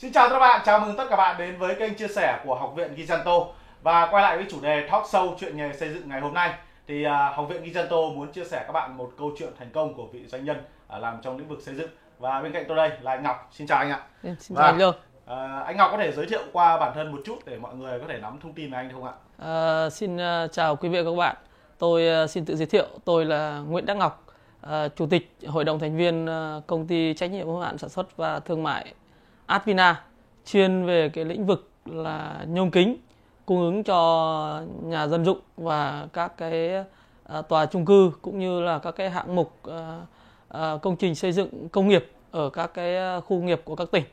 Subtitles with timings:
[0.00, 2.54] Xin chào các bạn, chào mừng tất cả bạn đến với kênh chia sẻ của
[2.54, 3.46] Học viện Gizanto
[3.82, 6.54] và quay lại với chủ đề talk show chuyện nghề xây dựng ngày hôm nay
[6.86, 9.94] thì uh, Học viện Gizanto muốn chia sẻ các bạn một câu chuyện thành công
[9.94, 10.56] của vị doanh nhân
[10.96, 13.48] uh, làm trong lĩnh vực xây dựng và bên cạnh tôi đây là anh Ngọc.
[13.52, 14.00] Xin chào anh ạ.
[14.22, 14.88] Xin chào và, anh.
[14.88, 18.00] Uh, anh Ngọc có thể giới thiệu qua bản thân một chút để mọi người
[18.00, 19.86] có thể nắm thông tin về anh không ạ?
[19.86, 21.36] Uh, xin uh, chào quý vị và các bạn.
[21.78, 24.24] Tôi xin tự giới thiệu, tôi là Nguyễn Đắc Ngọc,
[24.96, 26.28] chủ tịch hội đồng thành viên
[26.66, 28.94] công ty trách nhiệm hữu hạn sản xuất và thương mại
[29.46, 30.02] Advina
[30.46, 32.96] chuyên về cái lĩnh vực là nhôm kính
[33.46, 36.70] cung ứng cho nhà dân dụng và các cái
[37.38, 39.74] uh, tòa chung cư cũng như là các cái hạng mục uh,
[40.54, 44.04] uh, công trình xây dựng công nghiệp ở các cái khu nghiệp của các tỉnh.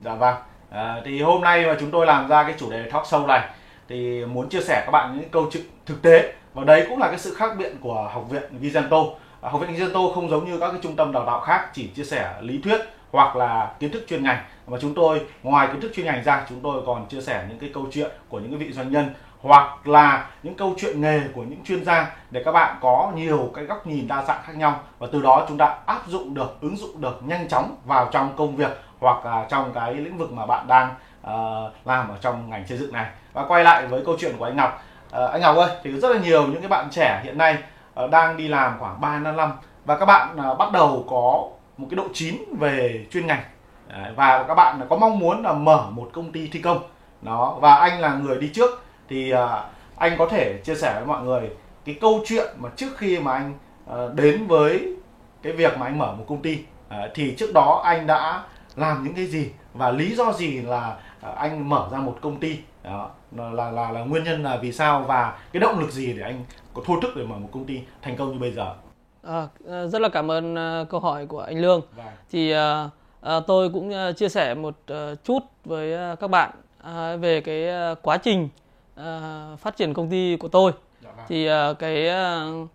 [0.00, 0.34] Dạ vâng.
[0.70, 3.48] À, thì hôm nay mà chúng tôi làm ra cái chủ đề talk show này
[3.88, 7.08] thì muốn chia sẻ các bạn những câu chuyện thực tế và đấy cũng là
[7.08, 9.14] cái sự khác biệt của học viện Gizento.
[9.40, 11.86] À, học viện Gizento không giống như các cái trung tâm đào tạo khác chỉ
[11.86, 12.80] chia sẻ lý thuyết
[13.12, 14.44] hoặc là kiến thức chuyên ngành.
[14.66, 17.58] Mà chúng tôi ngoài kiến thức chuyên ngành ra chúng tôi còn chia sẻ những
[17.58, 21.20] cái câu chuyện của những cái vị doanh nhân hoặc là những câu chuyện nghề
[21.34, 24.56] của những chuyên gia để các bạn có nhiều cái góc nhìn đa dạng khác
[24.56, 24.80] nhau.
[24.98, 28.36] Và từ đó chúng ta áp dụng được ứng dụng được nhanh chóng vào trong
[28.36, 32.50] công việc hoặc là trong cái lĩnh vực mà bạn đang uh, làm ở trong
[32.50, 33.06] ngành xây dựng này.
[33.32, 34.82] Và quay lại với câu chuyện của anh Ngọc.
[35.16, 37.56] Uh, anh Ngọc ơi thì rất là nhiều những cái bạn trẻ hiện nay
[38.04, 39.52] uh, đang đi làm khoảng 3 năm
[39.84, 41.48] và các bạn uh, bắt đầu có
[41.82, 43.42] một cái độ chín về chuyên ngành.
[44.16, 46.82] Và các bạn có mong muốn là mở một công ty thi công.
[47.22, 48.84] Đó, và anh là người đi trước.
[49.08, 49.64] Thì à,
[49.96, 51.50] anh có thể chia sẻ với mọi người
[51.84, 53.54] cái câu chuyện mà trước khi mà anh
[53.90, 54.96] à, đến với
[55.42, 56.58] cái việc mà anh mở một công ty.
[57.14, 58.42] Thì trước đó anh đã
[58.76, 62.40] làm những cái gì và lý do gì là à, anh mở ra một công
[62.40, 62.58] ty?
[62.82, 66.22] Đó, là là là nguyên nhân là vì sao và cái động lực gì để
[66.22, 66.44] anh
[66.74, 68.74] có thôi thức để mở một công ty thành công như bây giờ?
[69.22, 69.48] À,
[69.86, 71.80] rất là cảm ơn uh, câu hỏi của anh Lương.
[71.96, 72.06] Vâng.
[72.30, 72.58] Thì uh,
[73.36, 76.50] uh, tôi cũng uh, chia sẻ một uh, chút với uh, các bạn
[76.80, 78.48] uh, về cái uh, quá trình
[79.00, 80.72] uh, phát triển công ty của tôi.
[81.02, 81.26] Dạ vâng.
[81.28, 82.68] Thì uh, cái uh,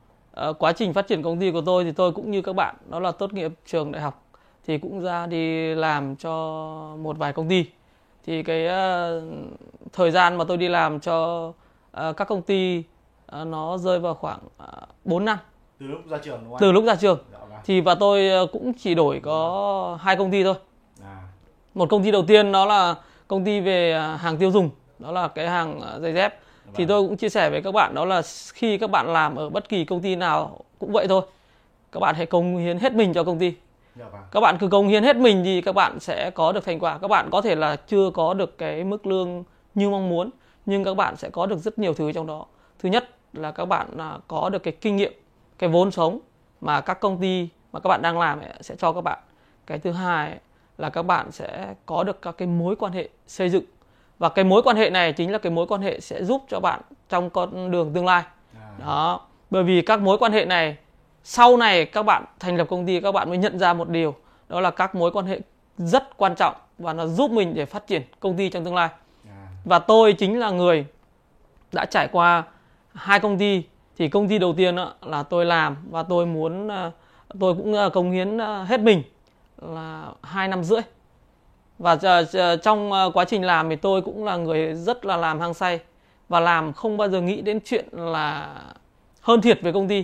[0.49, 2.75] uh, quá trình phát triển công ty của tôi thì tôi cũng như các bạn
[2.89, 4.23] đó là tốt nghiệp trường đại học
[4.67, 6.31] thì cũng ra đi làm cho
[6.99, 7.65] một vài công ty.
[8.25, 9.23] Thì cái uh,
[9.93, 12.83] thời gian mà tôi đi làm cho uh, các công ty
[13.41, 15.37] uh, nó rơi vào khoảng uh, 4 năm
[15.79, 16.59] từ lúc ra trường đúng không?
[16.59, 17.19] Từ lúc ra trường.
[17.31, 17.59] Dạ vâng.
[17.65, 20.55] Thì và tôi ờ, cũng chỉ đổi có hai công ty thôi.
[21.03, 21.21] À.
[21.73, 22.95] Một công ty đầu tiên đó là
[23.27, 26.39] công ty về à, hàng tiêu dùng, đó là cái hàng à, giày dép.
[26.65, 26.73] Vâng.
[26.75, 28.21] Thì tôi cũng chia sẻ với các bạn đó là
[28.53, 31.21] khi các bạn làm ở bất kỳ công ty nào cũng vậy thôi.
[31.91, 33.53] Các bạn hãy cống hiến hết mình cho công ty.
[33.95, 34.21] Dạ vâng.
[34.31, 36.97] Các bạn cứ cống hiến hết mình thì các bạn sẽ có được thành quả.
[36.97, 39.43] Các bạn có thể là chưa có được cái mức lương
[39.75, 40.29] như mong muốn
[40.65, 42.45] nhưng các bạn sẽ có được rất nhiều thứ trong đó.
[42.79, 45.13] Thứ nhất là các bạn à, có được cái kinh nghiệm
[45.59, 46.19] cái vốn sống
[46.61, 49.19] mà các công ty mà các bạn đang làm ấy, sẽ cho các bạn.
[49.67, 50.39] Cái thứ hai ấy,
[50.77, 53.63] là các bạn sẽ có được các cái mối quan hệ xây dựng.
[54.19, 56.59] Và cái mối quan hệ này chính là cái mối quan hệ sẽ giúp cho
[56.59, 58.23] bạn trong con đường tương lai.
[58.59, 58.71] À.
[58.79, 59.21] đó.
[59.49, 60.77] Bởi vì các mối quan hệ này
[61.23, 64.15] sau này các bạn thành lập công ty các bạn mới nhận ra một điều.
[64.49, 65.39] Đó là các mối quan hệ
[65.77, 68.89] rất quan trọng và nó giúp mình để phát triển công ty trong tương lai.
[69.27, 69.47] À.
[69.65, 70.85] và tôi chính là người
[71.71, 72.43] đã trải qua
[72.93, 73.63] hai công ty
[73.97, 76.91] thì công ty đầu tiên là tôi làm và tôi muốn à,
[77.39, 79.03] tôi cũng à, công hiến à, hết mình
[79.61, 80.81] là hai năm rưỡi.
[81.79, 81.97] Và
[82.63, 85.79] trong quá trình làm thì tôi cũng là người rất là làm hăng say
[86.29, 88.55] và làm không bao giờ nghĩ đến chuyện là
[89.21, 90.03] hơn thiệt về công ty.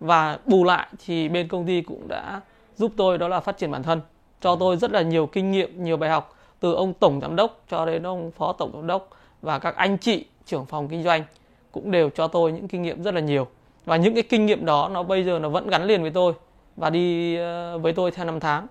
[0.00, 2.40] Và bù lại thì bên công ty cũng đã
[2.76, 4.00] giúp tôi đó là phát triển bản thân,
[4.40, 7.60] cho tôi rất là nhiều kinh nghiệm, nhiều bài học từ ông tổng giám đốc
[7.70, 9.08] cho đến ông phó tổng giám đốc
[9.42, 11.24] và các anh chị trưởng phòng kinh doanh
[11.72, 13.46] cũng đều cho tôi những kinh nghiệm rất là nhiều
[13.84, 16.32] và những cái kinh nghiệm đó nó bây giờ nó vẫn gắn liền với tôi
[16.76, 18.66] và đi ờ, với tôi theo năm tháng.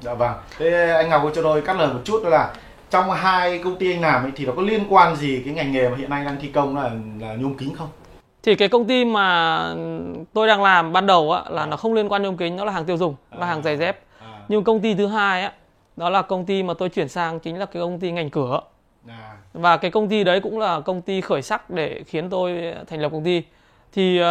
[0.00, 0.32] Dạ vâng.
[0.58, 2.54] Thế anh Ngọc cho tôi cắt lời một chút đó là
[2.90, 5.72] trong hai công ty anh làm ấy, thì nó có liên quan gì cái ngành
[5.72, 6.90] nghề mà hiện nay đang thi công là
[7.20, 7.88] là nhôm kính không?
[8.42, 9.74] Thì cái công ty mà
[10.32, 12.72] tôi đang làm ban đầu á là nó không liên quan nhôm kính, nó là
[12.72, 14.00] hàng tiêu dùng, à, là hàng giày dép.
[14.20, 14.40] À.
[14.48, 15.52] Nhưng công ty thứ hai á
[15.96, 18.60] đó là công ty mà tôi chuyển sang chính là cái công ty ngành cửa.
[19.08, 19.33] À.
[19.54, 23.00] Và cái công ty đấy cũng là công ty khởi sắc để khiến tôi thành
[23.00, 23.42] lập công ty.
[23.92, 24.26] Thì uh,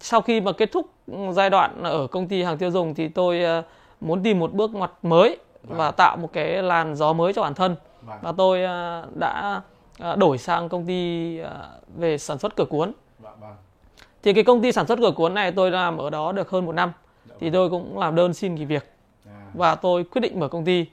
[0.00, 0.86] sau khi mà kết thúc
[1.30, 3.64] giai đoạn ở công ty hàng tiêu dùng thì tôi uh,
[4.00, 5.78] muốn tìm một bước ngoặt mới vâng.
[5.78, 7.76] và tạo một cái làn gió mới cho bản thân.
[8.02, 8.18] Vâng.
[8.22, 9.60] Và tôi uh, đã
[10.12, 11.46] uh, đổi sang công ty uh,
[11.96, 12.92] về sản xuất cửa cuốn.
[13.18, 13.54] Vâng, vâng.
[14.22, 16.66] Thì cái công ty sản xuất cửa cuốn này tôi làm ở đó được hơn
[16.66, 16.92] một năm.
[17.28, 17.52] Dạ, thì vâng.
[17.52, 18.92] tôi cũng làm đơn xin nghỉ việc.
[19.26, 19.46] À.
[19.54, 20.86] Và tôi quyết định mở công ty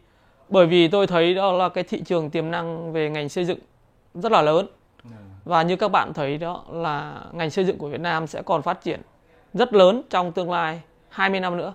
[0.49, 3.59] bởi vì tôi thấy đó là cái thị trường tiềm năng về ngành xây dựng
[4.13, 4.67] rất là lớn
[5.03, 5.17] dạ.
[5.45, 8.61] và như các bạn thấy đó là ngành xây dựng của Việt Nam sẽ còn
[8.61, 9.01] phát triển
[9.53, 11.73] rất lớn trong tương lai 20 năm nữa.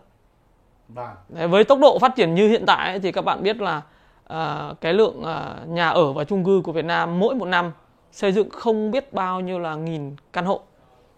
[0.88, 1.14] Vâng.
[1.28, 3.82] Đấy, với tốc độ phát triển như hiện tại thì các bạn biết là
[4.26, 7.72] à, cái lượng à, nhà ở và chung cư của Việt Nam mỗi một năm
[8.12, 10.60] xây dựng không biết bao nhiêu là nghìn căn hộ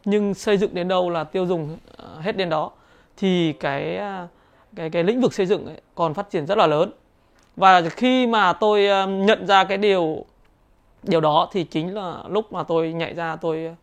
[0.04, 2.70] nhưng xây dựng đến đâu là tiêu dùng à, hết đến đó
[3.16, 4.28] thì cái à,
[4.76, 6.90] cái cái lĩnh vực xây dựng ấy còn phát triển rất là lớn
[7.56, 10.24] và khi mà tôi à, nhận ra cái điều
[11.02, 13.76] điều đó thì chính là lúc mà tôi nhảy ra tôi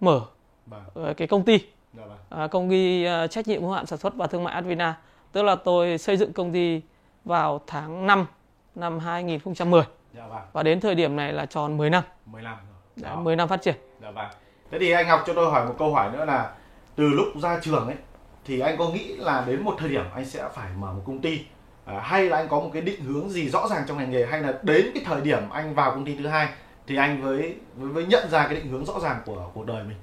[0.00, 0.20] mở
[0.66, 1.14] vâng.
[1.16, 1.58] cái công ty
[1.92, 2.48] dạ vâng.
[2.48, 4.96] công ty trách nhiệm hữu hạn sản xuất và thương mại Advina
[5.32, 6.80] tức là tôi xây dựng công ty
[7.24, 8.26] vào tháng 5
[8.74, 9.82] năm 2010
[10.14, 10.42] dạ vâng.
[10.52, 12.56] và đến thời điểm này là tròn 10 năm 10 năm
[12.96, 13.16] rồi.
[13.16, 14.28] 10 năm phát triển dạ vâng.
[14.70, 16.54] thế thì anh học cho tôi hỏi một câu hỏi nữa là
[16.96, 17.96] từ lúc ra trường ấy
[18.44, 21.20] thì anh có nghĩ là đến một thời điểm anh sẽ phải mở một công
[21.20, 21.44] ty
[21.84, 24.26] à, hay là anh có một cái định hướng gì rõ ràng trong ngành nghề
[24.26, 26.48] hay là đến cái thời điểm anh vào công ty thứ hai
[26.86, 29.84] thì anh với với, với nhận ra cái định hướng rõ ràng của cuộc đời
[29.84, 29.96] mình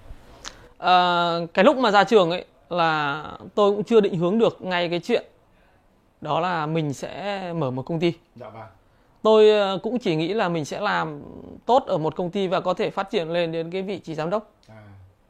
[0.78, 3.24] à, cái lúc mà ra trường ấy là
[3.56, 5.26] tôi cũng chưa định hướng được ngay cái chuyện
[6.22, 8.14] đó là mình sẽ mở một công ty.
[8.36, 8.68] Dạ vâng.
[9.22, 11.22] Tôi ờ, cũng chỉ nghĩ là mình sẽ làm
[11.66, 14.16] tốt ở một công ty và có thể phát triển lên đến cái vị trí
[14.16, 14.52] giám đốc.
[14.68, 14.84] À.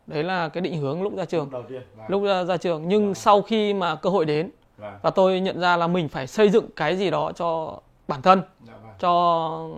[0.08, 1.44] Đấy là cái định hướng lúc ra trường.
[1.44, 1.82] Lúc, đầu tiên.
[1.96, 2.06] Vâng.
[2.10, 3.16] lúc ra, ra trường nhưng vâng.
[3.16, 5.00] sau khi mà cơ hội đến vâng.
[5.02, 8.42] và tôi nhận ra là mình phải xây dựng cái gì đó cho bản thân,
[8.68, 8.92] dạ vâng.
[9.00, 9.70] cho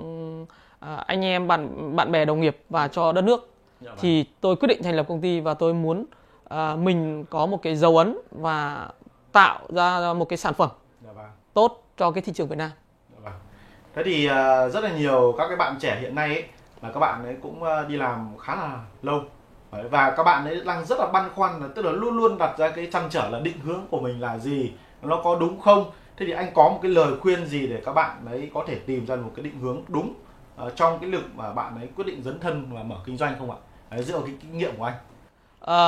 [0.79, 3.49] à, anh em bạn bạn bè đồng nghiệp và cho đất nước.
[3.81, 3.99] Dạ vâng.
[4.01, 6.05] Thì tôi quyết định thành lập công ty và tôi muốn
[6.49, 8.89] à, mình có một cái dấu ấn và
[9.31, 10.69] tạo ra một cái sản phẩm
[11.05, 11.31] dạ vâng.
[11.53, 12.71] tốt cho cái thị trường Việt Nam.
[13.09, 13.33] Dạ vâng.
[13.95, 16.43] Thế thì à, rất là nhiều các cái bạn trẻ hiện nay ấy,
[16.81, 19.21] là các bạn ấy cũng à, đi làm khá là lâu
[19.71, 22.57] và các bạn ấy đang rất là băn khoăn là tức là luôn luôn đặt
[22.57, 25.91] ra cái chăn trở là định hướng của mình là gì nó có đúng không?
[26.17, 28.75] Thế thì anh có một cái lời khuyên gì để các bạn ấy có thể
[28.75, 30.13] tìm ra một cái định hướng đúng
[30.65, 33.35] uh, trong cái lực mà bạn ấy quyết định dấn thân và mở kinh doanh
[33.39, 33.57] không ạ?
[33.89, 34.95] Đấy, dựa vào cái kinh nghiệm của anh.
[35.61, 35.81] À,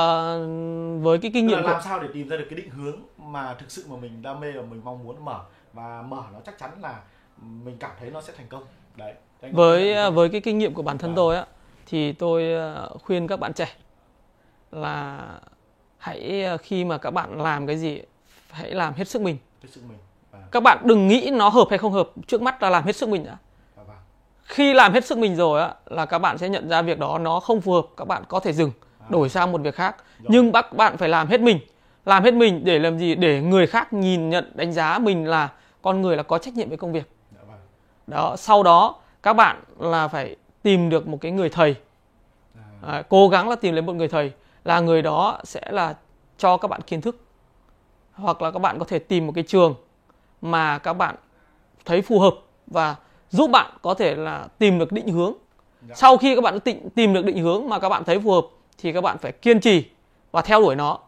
[1.02, 1.82] với cái kinh nghiệm là làm của...
[1.84, 4.52] sao để tìm ra được cái định hướng mà thực sự mà mình đam mê
[4.52, 5.40] và mình mong muốn mở?
[5.72, 7.00] Và mở nó chắc chắn là
[7.64, 8.62] mình cảm thấy nó sẽ thành công.
[8.96, 9.14] Đấy
[9.52, 11.16] với với cái kinh nghiệm của bản thân à.
[11.16, 11.46] tôi á
[11.86, 13.76] thì tôi ờ, khuyên các bạn trẻ
[14.70, 15.20] là
[15.98, 18.02] hãy ờ, khi mà các bạn làm cái gì
[18.52, 19.98] hãy làm hết sức mình, hết sức mình.
[20.32, 20.38] À.
[20.50, 23.08] các bạn đừng nghĩ nó hợp hay không hợp trước mắt là làm hết sức
[23.08, 23.36] mình đã
[23.76, 23.96] à, vâng.
[24.44, 27.18] khi làm hết sức mình rồi á là các bạn sẽ nhận ra việc đó
[27.18, 28.72] nó không phù hợp các bạn có thể dừng
[29.08, 30.26] đổi sang một việc khác Rồi.
[30.28, 31.58] nhưng bác bạn phải làm hết mình
[32.04, 35.48] làm hết mình để làm gì để người khác nhìn nhận đánh giá mình là
[35.82, 37.58] con người là có trách nhiệm với công việc dạ vâng.
[38.06, 41.76] đó sau đó các bạn là phải tìm được một cái người thầy.
[42.86, 44.32] À, cố gắng là tìm lấy một người thầy
[44.64, 45.94] là người đó sẽ là
[46.38, 47.20] cho các bạn kiến thức
[48.22, 49.74] hoặc là các bạn có thể tìm một cái trường
[50.42, 51.14] mà các bạn
[51.84, 52.34] thấy phù hợp
[52.66, 52.96] và
[53.30, 55.32] giúp bạn có thể là tìm được định hướng
[55.88, 55.94] dạ.
[55.94, 58.46] sau khi các bạn tìm, tìm được định hướng mà các bạn thấy phù hợp
[58.78, 59.84] thì các bạn phải kiên trì
[60.32, 60.98] và theo đuổi nó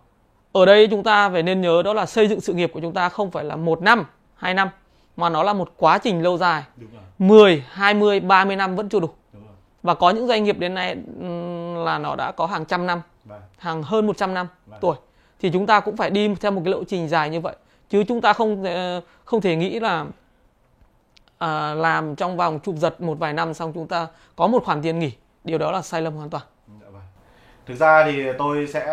[0.52, 2.92] ở đây chúng ta phải nên nhớ đó là xây dựng sự nghiệp của chúng
[2.92, 4.68] ta không phải là một năm hai năm
[5.16, 7.02] mà nó là một quá trình lâu dài Đúng rồi.
[7.18, 9.08] 10, 20, 30 năm vẫn chưa đủ
[9.82, 10.96] và có những doanh nghiệp đến nay
[11.84, 13.40] là nó đã có hàng trăm năm vâng.
[13.58, 14.78] hàng hơn 100 năm vâng.
[14.80, 14.96] tuổi
[15.40, 17.56] thì chúng ta cũng phải đi theo một cái lộ trình dài như vậy.
[17.88, 20.06] Chứ chúng ta không ờ, không thể nghĩ là
[21.38, 24.82] à, làm trong vòng chụp giật một vài năm xong chúng ta có một khoản
[24.82, 25.12] tiền nghỉ.
[25.44, 26.44] Điều đó là sai lầm hoàn toàn.
[26.80, 27.02] Dạ vâng.
[27.66, 28.86] Thực ra thì tôi sẽ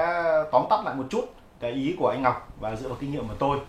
[0.52, 3.28] tóm tắt lại một chút cái ý của anh Ngọc và dựa vào kinh nghiệm
[3.28, 3.60] của tôi.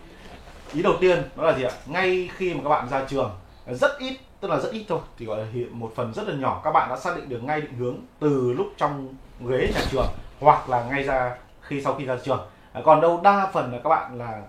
[0.73, 1.71] Ý đầu tiên đó là gì ạ?
[1.85, 3.31] Ngay khi mà các bạn ra trường
[3.67, 6.35] rất ít tức là rất ít thôi thì gọi là hiện một phần rất là
[6.35, 9.15] nhỏ các bạn đã xác định được ngay định hướng từ lúc trong
[9.47, 10.07] ghế nhà trường
[10.39, 12.47] hoặc là ngay ra khi sau khi ra trường
[12.81, 14.41] còn đâu đa phần là các bạn là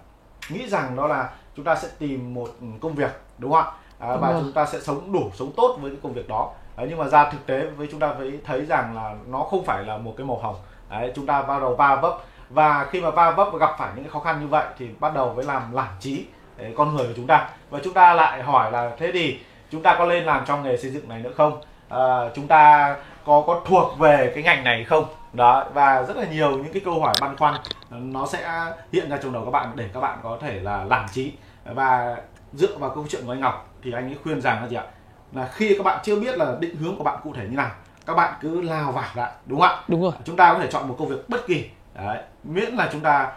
[0.50, 2.48] nghĩ rằng đó là chúng ta sẽ tìm một
[2.80, 3.72] công việc đúng không ạ?
[3.98, 6.50] À, và chúng ta sẽ sống đủ sống tốt với cái công việc đó.
[6.76, 9.64] Đấy, nhưng mà ra thực tế với chúng ta thấy thấy rằng là nó không
[9.64, 10.56] phải là một cái màu hồng.
[10.90, 12.14] Đấy, chúng ta bắt đầu va vấp.
[12.50, 14.88] Và khi mà va vấp và gặp phải những cái khó khăn như vậy thì
[15.00, 16.26] bắt đầu với làm lản trí
[16.56, 17.48] Đấy, con người của chúng ta.
[17.70, 19.40] Và chúng ta lại hỏi là thế thì
[19.70, 21.60] chúng ta có lên làm trong nghề xây dựng này nữa không?
[21.88, 25.04] À, chúng ta có có thuộc về cái ngành này không
[25.34, 27.54] đó và rất là nhiều những cái câu hỏi băn khoăn
[27.90, 31.06] nó sẽ hiện ra trong đầu các bạn để các bạn có thể là làm
[31.12, 31.32] trí.
[31.64, 32.16] Và
[32.52, 34.84] dựa vào câu chuyện của anh Ngọc thì anh ấy khuyên rằng là gì ạ?
[35.32, 37.70] Là khi các bạn chưa biết là định hướng của bạn cụ thể như nào
[38.06, 39.82] các bạn cứ lao vào lại đúng không ạ?
[39.88, 40.12] Đúng rồi.
[40.24, 41.70] Chúng ta có thể chọn một công việc bất kỳ.
[41.94, 43.32] Đấy miễn là chúng ta ờ,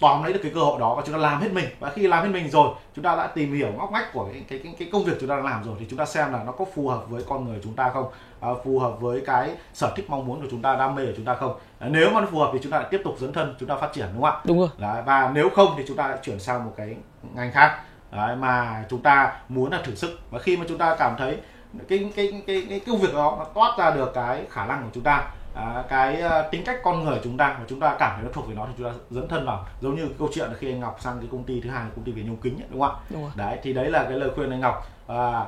[0.00, 2.06] tóm lấy được cái cơ hội đó và chúng ta làm hết mình và khi
[2.06, 4.74] làm hết mình rồi chúng ta đã tìm hiểu ngóc ngách của cái cái cái,
[4.78, 6.64] cái công việc chúng ta đang làm rồi thì chúng ta xem là nó có
[6.74, 10.10] phù hợp với con người chúng ta không à, phù hợp với cái sở thích
[10.10, 12.26] mong muốn của chúng ta đam mê của chúng ta không à, nếu mà nó
[12.26, 14.22] phù hợp thì chúng ta lại tiếp tục dấn thân chúng ta phát triển đúng
[14.22, 16.72] không ạ đúng rồi Đấy, và nếu không thì chúng ta lại chuyển sang một
[16.76, 16.96] cái
[17.34, 17.80] ngành khác
[18.12, 21.36] Đấy, mà chúng ta muốn là thử sức và khi mà chúng ta cảm thấy
[21.88, 24.82] cái cái cái cái, cái công việc đó nó toát ra được cái khả năng
[24.82, 27.96] của chúng ta à, cái uh, tính cách con người chúng ta và chúng ta
[27.98, 30.28] cảm thấy nó thuộc về nó thì chúng ta dẫn thân vào giống như câu
[30.34, 32.22] chuyện là khi anh Ngọc sang cái công ty thứ hai là công ty về
[32.22, 33.30] nhôm kính ấy, đúng không ạ đúng rồi.
[33.34, 34.86] đấy thì đấy là cái lời khuyên anh Ngọc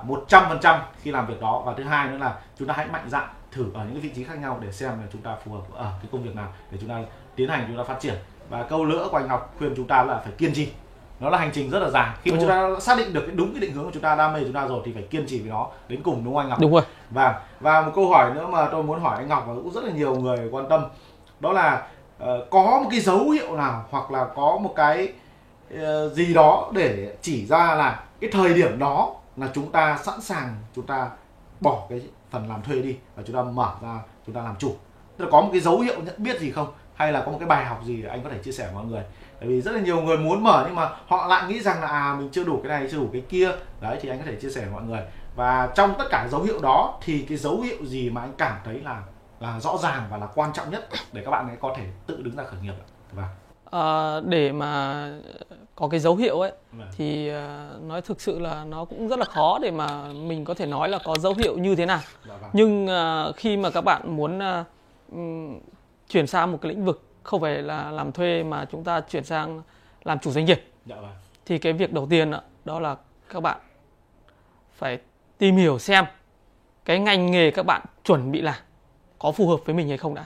[0.07, 2.75] một trăm phần trăm khi làm việc đó và thứ hai nữa là chúng ta
[2.75, 5.23] hãy mạnh dạn thử ở những cái vị trí khác nhau để xem là chúng
[5.23, 7.03] ta phù hợp ở cái công việc nào để chúng ta
[7.37, 8.15] tiến hành chúng ta phát triển
[8.49, 10.73] và câu nữa của anh Ngọc khuyên chúng ta là phải kiên trì
[11.21, 13.35] nó là hành trình rất là dài khi mà đúng chúng ta xác định được
[13.35, 15.03] đúng cái định hướng của chúng ta đam mê của chúng ta rồi thì phải
[15.03, 16.83] kiên trì với nó đến cùng đúng không anh Ngọc đúng rồi
[17.15, 19.85] và và một câu hỏi nữa mà tôi muốn hỏi anh Ngọc và cũng rất
[19.85, 20.85] là nhiều người quan tâm.
[21.41, 21.87] Đó là
[22.23, 25.13] uh, có một cái dấu hiệu nào hoặc là có một cái
[25.75, 30.21] uh, gì đó để chỉ ra là cái thời điểm đó là chúng ta sẵn
[30.21, 31.11] sàng chúng ta
[31.61, 34.75] bỏ cái phần làm thuê đi và chúng ta mở ra chúng ta làm chủ?
[35.17, 36.73] Tức là có một cái dấu hiệu nhận biết gì không?
[36.95, 38.85] Hay là có một cái bài học gì anh có thể chia sẻ với mọi
[38.85, 39.03] người?
[39.41, 41.87] Bởi vì rất là nhiều người muốn mở nhưng mà họ lại nghĩ rằng là
[41.87, 43.51] à mình chưa đủ cái này chưa đủ cái kia.
[43.81, 45.01] Đấy thì anh có thể chia sẻ với mọi người
[45.37, 48.59] và trong tất cả dấu hiệu đó thì cái dấu hiệu gì mà anh cảm
[48.65, 49.03] thấy là
[49.41, 52.23] là rõ ràng và là quan trọng nhất để các bạn ấy có thể tự
[52.23, 52.75] đứng ra khởi nghiệp
[53.13, 53.29] và
[53.71, 55.09] à, để mà
[55.77, 56.89] có cái dấu hiệu ấy vâng.
[56.97, 60.55] thì uh, nói thực sự là nó cũng rất là khó để mà mình có
[60.55, 62.51] thể nói là có dấu hiệu như thế nào dạ vâng.
[62.53, 65.63] nhưng uh, khi mà các bạn muốn uh,
[66.09, 69.25] chuyển sang một cái lĩnh vực không phải là làm thuê mà chúng ta chuyển
[69.25, 69.63] sang
[70.05, 71.15] làm chủ doanh nghiệp dạ vâng.
[71.47, 72.97] thì cái việc đầu tiên đó, đó là
[73.29, 73.59] các bạn
[74.73, 74.99] phải
[75.43, 76.05] tìm hiểu xem
[76.85, 78.55] cái ngành nghề các bạn chuẩn bị làm
[79.19, 80.25] có phù hợp với mình hay không đã.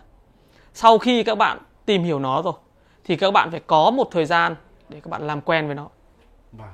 [0.74, 2.52] Sau khi các bạn tìm hiểu nó rồi
[3.04, 4.56] thì các bạn phải có một thời gian
[4.88, 5.88] để các bạn làm quen với nó.
[6.52, 6.68] Vâng.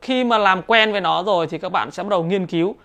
[0.00, 2.76] khi mà làm quen với nó rồi thì các bạn sẽ bắt đầu nghiên cứu.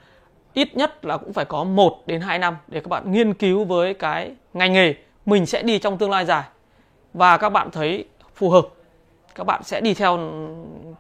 [0.54, 3.66] Ít nhất là cũng phải có 1 đến 2 năm để các bạn nghiên cứu
[3.66, 4.96] với cái ngành nghề
[5.26, 6.44] mình sẽ đi trong tương lai dài.
[7.14, 8.06] Và các bạn thấy
[8.36, 8.68] phù hợp
[9.36, 10.20] các bạn sẽ đi theo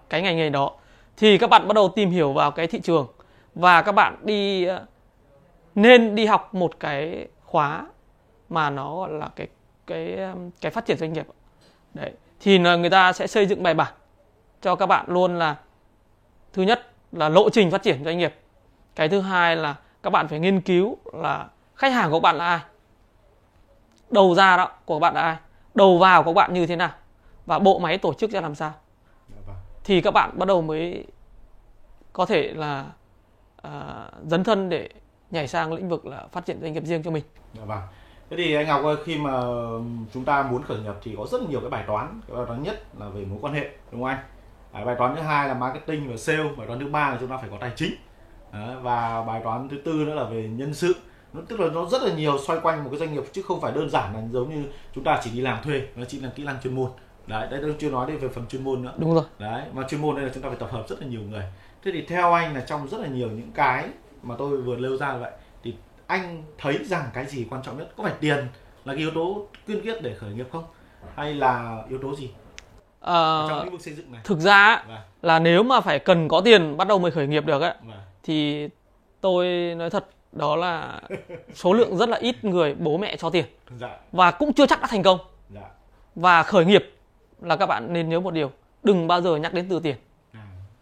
[0.09, 0.71] cái ngành nghề đó.
[1.17, 3.07] Thì các bạn bắt đầu tìm hiểu vào cái thị trường
[3.59, 4.85] và các bạn đi ờ,
[5.75, 7.87] nên đi học một cái khóa
[8.49, 9.47] mà nó gọi là cái
[9.87, 10.19] cái
[10.61, 11.27] cái phát triển doanh nghiệp.
[11.93, 13.93] Đấy thì người ta sẽ xây dựng bài bản
[14.61, 15.55] cho các bạn luôn là
[16.53, 18.35] thứ nhất là lộ trình phát triển doanh nghiệp.
[18.95, 22.45] Cái thứ hai là các bạn phải nghiên cứu là khách hàng của bạn là
[22.45, 22.59] ai
[24.09, 25.37] đầu ra đó của bạn là ai
[25.75, 26.91] đầu vào của bạn như thế nào
[27.45, 28.73] và bộ máy tổ chức ra làm sao.
[29.29, 29.55] Dạ vâng.
[29.83, 31.05] thì các bạn bắt đầu mới
[32.13, 32.85] có thể là
[33.67, 34.89] uh, dấn thân để
[35.31, 37.23] nhảy sang lĩnh vực là phát triển doanh nghiệp riêng cho mình.
[37.53, 37.81] Dạ vâng.
[38.29, 39.41] Thế thì anh Ngọc ơi, khi mà
[40.13, 42.21] chúng ta muốn khởi nghiệp thì có rất nhiều cái bài toán.
[42.27, 44.85] Cái bài toán nhất là về mối quan hệ, đúng không anh?
[44.85, 46.49] bài toán thứ hai là marketing và sale.
[46.57, 47.91] Bài toán thứ ba là chúng ta phải có tài chính.
[48.81, 50.93] và bài toán thứ tư nữa là về nhân sự
[51.33, 53.61] nó tức là nó rất là nhiều xoay quanh một cái doanh nghiệp chứ không
[53.61, 54.63] phải đơn giản là giống như
[54.95, 56.89] chúng ta chỉ đi làm thuê nó chỉ là kỹ năng chuyên môn
[57.27, 59.87] đấy đây tôi chưa nói đến về phần chuyên môn nữa đúng rồi đấy mà
[59.89, 61.43] chuyên môn đây là chúng ta phải tập hợp rất là nhiều người
[61.87, 63.85] thế thì theo anh là trong rất là nhiều những cái
[64.23, 65.31] mà tôi vừa nêu ra vậy
[65.63, 65.75] thì
[66.07, 68.37] anh thấy rằng cái gì quan trọng nhất có phải tiền
[68.85, 70.63] là cái yếu tố quyên quyết để khởi nghiệp không
[71.15, 72.29] hay là yếu tố gì
[73.01, 74.97] à, trong lĩnh vực xây dựng này thực ra vâng.
[75.21, 77.97] là nếu mà phải cần có tiền bắt đầu mới khởi nghiệp được ấy vâng.
[78.23, 78.69] thì
[79.21, 81.01] tôi nói thật đó là
[81.53, 83.45] số lượng rất là ít người bố mẹ cho tiền
[83.79, 83.97] dạ.
[84.11, 85.69] và cũng chưa chắc đã thành công dạ.
[86.15, 86.93] và khởi nghiệp
[87.41, 88.51] là các bạn nên nhớ một điều
[88.83, 89.95] đừng bao giờ nhắc đến từ tiền.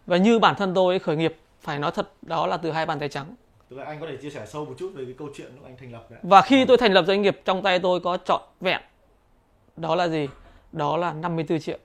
[0.06, 2.98] Và như bản thân tôi khởi nghiệp phải nói thật đó là từ hai bàn
[2.98, 3.34] tay trắng
[3.68, 5.64] Tức là anh có thể chia sẻ sâu một chút về cái câu chuyện lúc
[5.64, 6.20] anh thành lập đấy.
[6.22, 8.80] Và khi tôi thành lập doanh nghiệp trong tay tôi có trọn vẹn
[9.76, 10.28] đó là gì?
[10.72, 11.78] Đó là 54 triệu.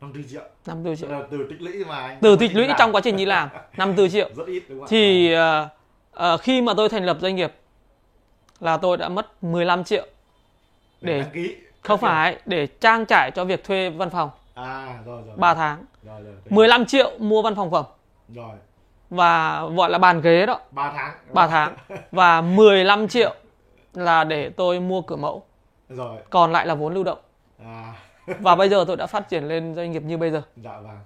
[0.00, 0.42] 54 triệu.
[0.66, 1.10] 54 triệu.
[1.10, 2.18] Là từ tích lũy mà anh.
[2.20, 4.30] Từ tích lũy trong quá trình đi làm 54 triệu.
[4.36, 4.88] Rất ít đúng không?
[4.88, 5.38] Thì uh,
[6.12, 7.52] à, khi mà tôi thành lập doanh nghiệp
[8.60, 10.06] là tôi đã mất 15 triệu
[11.00, 11.56] để, để ký.
[11.80, 14.30] không phải để trang trải cho việc thuê văn phòng.
[14.56, 15.36] À rồi rồi.
[15.36, 15.84] 3 tháng.
[16.02, 17.84] Rồi, rồi, 15 triệu mua văn phòng phẩm.
[18.34, 18.56] Rồi.
[19.10, 20.60] Và gọi là bàn ghế đó.
[20.70, 21.14] 3 tháng.
[21.32, 21.76] 3 tháng.
[22.12, 23.34] Và 15 triệu
[23.94, 25.42] là để tôi mua cửa mẫu.
[25.88, 26.18] Rồi.
[26.30, 27.18] Còn lại là vốn lưu động.
[27.64, 27.94] À.
[28.40, 30.42] và bây giờ tôi đã phát triển lên doanh nghiệp như bây giờ.
[30.56, 30.98] Dạ vâng.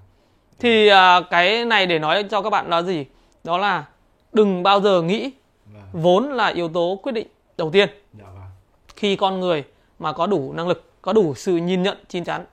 [0.59, 3.07] Thì à, cái này để nói cho các bạn là gì?
[3.45, 3.85] Đó là
[4.33, 5.31] đừng bao giờ nghĩ
[5.67, 5.83] vâng.
[5.93, 7.27] vốn là yếu tố quyết định
[7.57, 8.49] đầu tiên dạ vâng.
[8.97, 9.65] khi con người
[9.99, 12.45] mà có đủ năng lực có đủ sự nhìn nhận chín chắn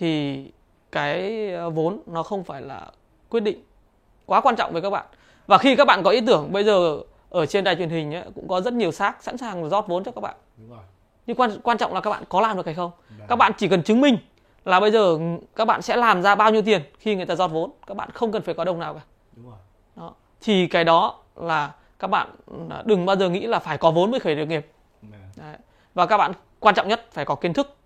[0.00, 0.44] thì
[0.92, 2.86] cái ờ, vốn nó không phải là
[3.28, 3.64] quyết định
[4.26, 5.06] quá quan trọng với các bạn.
[5.46, 8.24] Và khi các bạn có ý tưởng bây giờ ở trên đài truyền hình ấy,
[8.34, 10.34] cũng có rất nhiều xác sẵn sàng rót vốn cho các bạn.
[10.56, 10.84] Đúng rồi.
[11.26, 12.90] nhưng quan quan trọng là các bạn có làm được hay không?
[13.18, 13.26] Đấy.
[13.28, 14.18] các bạn chỉ cần chứng minh
[14.64, 15.18] là bây giờ
[15.56, 17.70] các bạn sẽ làm ra bao nhiêu tiền khi người ta rót vốn.
[17.86, 19.00] Các bạn không cần phải có đồng nào cả.
[19.36, 19.58] Đúng rồi.
[19.96, 20.14] Đó.
[20.40, 22.30] Thì cái đó là các bạn
[22.84, 24.66] đừng bao giờ nghĩ là phải có vốn mới khởi được nghiệp.
[25.36, 25.56] Đấy.
[25.94, 27.76] và các bạn quan trọng nhất phải có kiến thức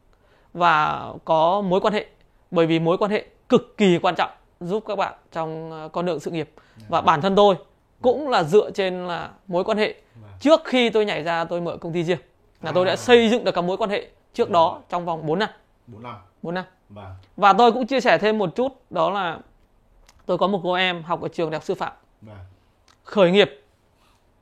[0.54, 2.06] và có mối quan hệ
[2.50, 4.30] bởi vì mối quan hệ cực kỳ quan trọng
[4.60, 6.50] giúp các bạn trong ờ, con đường sự nghiệp
[6.88, 7.54] và bản thân tôi
[8.02, 9.94] cũng là dựa trên là mối quan hệ
[10.40, 12.18] trước khi tôi nhảy ra tôi mở công ty riêng
[12.62, 12.96] là tôi đã à.
[12.96, 15.48] xây dựng được các mối quan hệ trước đó trong vòng 4 năm
[15.86, 17.14] 4 năm 4 năm vâng.
[17.36, 19.38] và tôi cũng chia sẻ thêm một chút đó là
[20.26, 22.36] tôi có một cô em học ở trường đại học sư phạm vâng.
[23.04, 23.62] khởi nghiệp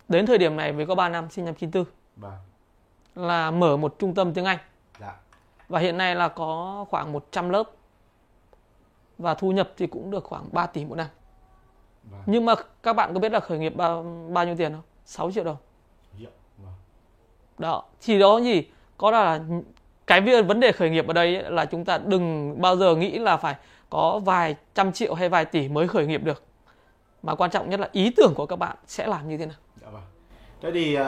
[0.09, 2.33] đến thời điểm này mới có 3 năm sinh năm 94 vâng.
[3.15, 4.72] là mở một trung tâm tiếng Anh dạ.
[5.73, 7.71] Và hiện nay là có khoảng 100 lớp.
[9.19, 11.07] Và thu nhập thì cũng được khoảng 3 tỷ một năm.
[12.11, 12.23] Vâng.
[12.27, 14.03] nhưng mà các bạn có biết là khởi nghiệp bao,
[14.33, 14.83] bao nhiêu tiền không?
[15.05, 15.57] 6 triệu đồng.
[16.59, 16.73] Vâng.
[17.59, 18.65] đó thì đó gì
[18.97, 19.41] có là
[20.07, 23.37] cái vấn đề khởi nghiệp ở đây là chúng ta đừng bao giờ nghĩ là
[23.37, 23.55] phải
[23.91, 26.43] có vài trăm triệu hay vài tỷ mới khởi nghiệp được.
[27.23, 29.59] Mà quan trọng nhất là ý tưởng của các bạn sẽ làm như thế nào.
[29.81, 30.03] Dạ vâng.
[30.61, 31.05] thế thì uh,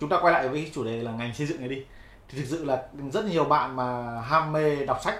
[0.00, 1.84] chúng ta quay lại với chủ đề là ngành xây dựng này đi
[2.28, 2.82] thì thực sự là
[3.12, 5.14] rất nhiều bạn mà ham mê đọc sách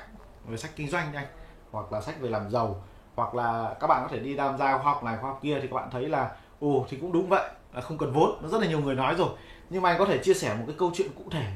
[0.46, 1.26] về sách kinh doanh anh
[1.70, 2.82] hoặc là sách về làm giàu
[3.16, 5.58] hoặc là các bạn có thể đi tham gia khoa học này khoa học kia
[5.62, 8.48] thì các bạn thấy là ồ thì cũng đúng vậy là không cần vốn nó
[8.48, 9.28] rất là nhiều người nói rồi
[9.70, 11.46] nhưng mà anh có thể chia sẻ một cái câu chuyện cụ thể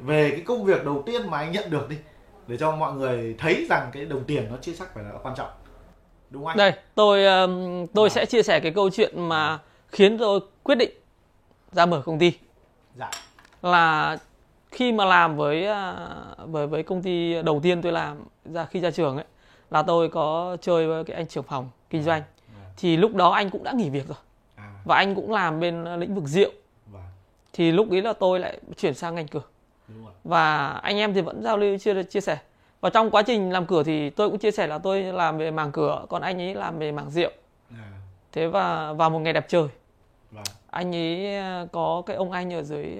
[0.00, 1.96] về cái công việc đầu tiên mà anh nhận được đi
[2.46, 5.34] để cho mọi người thấy rằng cái đồng tiền nó chưa chắc phải là quan
[5.34, 5.50] trọng
[6.30, 7.24] đúng không anh đây tôi
[7.94, 8.12] tôi à.
[8.14, 10.90] sẽ chia sẻ cái câu chuyện mà khiến tôi quyết định
[11.72, 12.32] ra mở công ty
[12.96, 13.10] dạ.
[13.62, 14.16] là
[14.72, 18.80] khi mà làm với à, với với công ty đầu tiên tôi làm ra khi
[18.80, 19.24] ra trường ấy
[19.70, 22.22] là tôi có chơi với cái anh trưởng phòng kinh doanh
[22.54, 22.64] à.
[22.76, 24.16] thì lúc đó anh cũng đã nghỉ việc rồi
[24.56, 24.72] à.
[24.84, 26.50] và anh cũng làm bên lĩnh vực rượu
[26.86, 27.02] vâng.
[27.52, 29.42] thì lúc ấy là tôi lại chuyển sang ngành cửa
[30.24, 32.38] và anh em thì vẫn giao lưu chia chia sẻ
[32.80, 35.50] và trong quá trình làm cửa thì tôi cũng chia sẻ là tôi làm về
[35.50, 37.30] mảng cửa còn anh ấy làm về mảng rượu
[37.70, 37.92] à.
[38.32, 39.68] thế và vào một ngày đẹp trời
[40.30, 40.44] vâng.
[40.70, 41.26] anh ấy
[41.72, 42.98] có cái ông anh ở dưới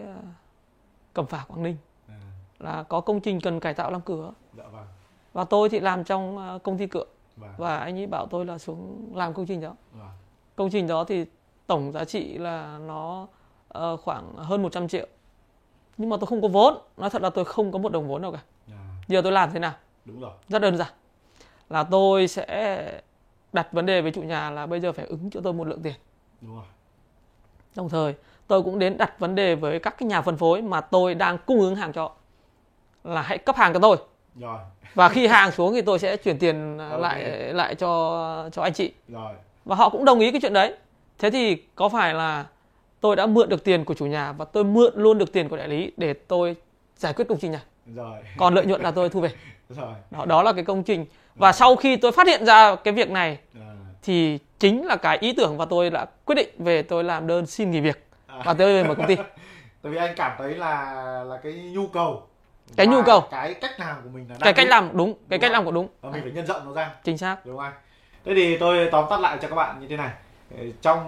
[1.14, 1.76] cẩm phả quảng ninh.
[2.09, 2.21] À.
[2.59, 4.33] là có công trình cần cải tạo làm cửa.
[4.57, 4.87] Dạ vâng.
[5.33, 7.04] và tôi thì làm trong ờ, công ty cửa.
[7.37, 7.50] Vâng.
[7.57, 9.75] và anh ấy bảo tôi là xuống làm công trình đó.
[9.92, 10.11] Vâng.
[10.57, 11.26] công trình đó thì
[11.66, 13.26] tổng giá trị là nó
[13.78, 15.07] uh, khoảng hơn 100 triệu.
[15.97, 16.75] Nhưng mà tôi không có vốn.
[16.97, 18.42] Nói thật là tôi không có một đồng vốn đâu cả.
[18.71, 18.97] À.
[19.09, 19.73] giờ tôi làm thế nào?
[20.04, 20.33] Đúng rồi.
[20.49, 20.92] Rất đơn giản.
[21.69, 23.00] Là tôi sẽ
[23.52, 25.83] đặt vấn đề với chủ nhà là bây giờ phải ứng cho tôi một lượng
[25.83, 25.95] tiền.
[26.40, 26.64] Đúng rồi.
[27.75, 28.14] Đồng thời
[28.46, 31.38] tôi cũng đến đặt vấn đề với các cái nhà phân phối mà tôi đang
[31.46, 32.11] cung ứng hàng cho
[33.05, 33.96] là hãy cấp hàng cho tôi
[34.40, 34.59] rồi.
[34.94, 37.00] và khi hàng xuống thì tôi sẽ chuyển tiền okay.
[37.00, 39.35] lại lại cho cho anh chị rồi.
[39.64, 40.74] và họ cũng đồng ý cái chuyện đấy
[41.18, 42.46] thế thì có phải là
[43.00, 45.57] tôi đã mượn được tiền của chủ nhà và tôi mượn luôn được tiền của
[45.57, 46.57] đại lý để tôi
[46.96, 47.62] giải quyết công trình này
[47.94, 48.18] rồi.
[48.37, 49.31] còn lợi nhuận là tôi thu về
[49.68, 49.94] rồi.
[50.11, 51.52] Đó, đó là cái công trình và rồi.
[51.52, 53.64] sau khi tôi phát hiện ra cái việc này rồi.
[54.02, 57.46] thì chính là cái ý tưởng và tôi đã quyết định về tôi làm đơn
[57.46, 58.12] xin nghỉ việc à.
[58.45, 59.16] Và tôi về mở công ty.
[59.83, 62.27] Tại vì anh cảm thấy là là cái nhu cầu
[62.77, 63.21] cái nhu cầu.
[63.31, 65.71] cái cách làm của mình là cái cách làm đúng cái đúng cách làm của
[65.71, 65.88] đúng.
[66.01, 66.95] Và mình phải nhân rộng nó ra.
[67.05, 67.47] Chính xác.
[67.47, 67.73] Đúng không anh?
[68.25, 70.11] Thế thì tôi tóm tắt lại cho các bạn như thế này.
[70.83, 71.03] Trong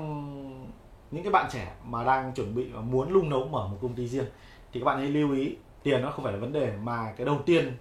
[1.11, 3.95] những cái bạn trẻ mà đang chuẩn bị và muốn lung nấu mở một công
[3.95, 4.27] ty riêng
[4.73, 7.27] thì các bạn hãy lưu ý tiền nó không phải là vấn đề mà cái
[7.27, 7.77] đầu tiên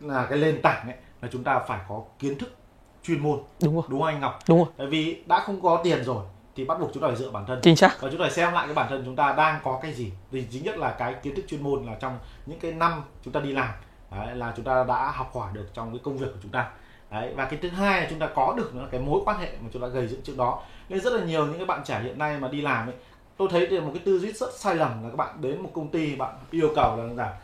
[0.00, 2.56] là cái nền tảng ấy là chúng ta phải có kiến thức
[3.02, 3.40] chuyên môn.
[3.62, 3.84] Đúng rồi.
[3.88, 4.38] Đúng không anh Ngọc?
[4.48, 4.66] Đúng rồi.
[4.76, 6.24] Tại vì đã không có tiền rồi
[6.56, 7.60] thì bắt buộc chúng ta phải dựa bản thân.
[7.62, 8.00] Chính xác.
[8.00, 10.12] Và chúng ta phải xem lại cái bản thân chúng ta đang có cái gì.
[10.32, 13.32] Thì chính nhất là cái kiến thức chuyên môn là trong những cái năm chúng
[13.32, 13.70] ta đi làm
[14.10, 16.68] đấy, là chúng ta đã học hỏi được trong cái công việc của chúng ta.
[17.10, 19.48] Đấy và cái thứ hai là chúng ta có được nữa cái mối quan hệ
[19.60, 20.62] mà chúng ta gây dựng trước đó.
[20.88, 22.94] Nên rất là nhiều những cái bạn trẻ hiện nay mà đi làm ấy
[23.36, 25.70] tôi thấy thì một cái tư duy rất sai lầm là các bạn đến một
[25.74, 27.34] công ty bạn yêu cầu là rằng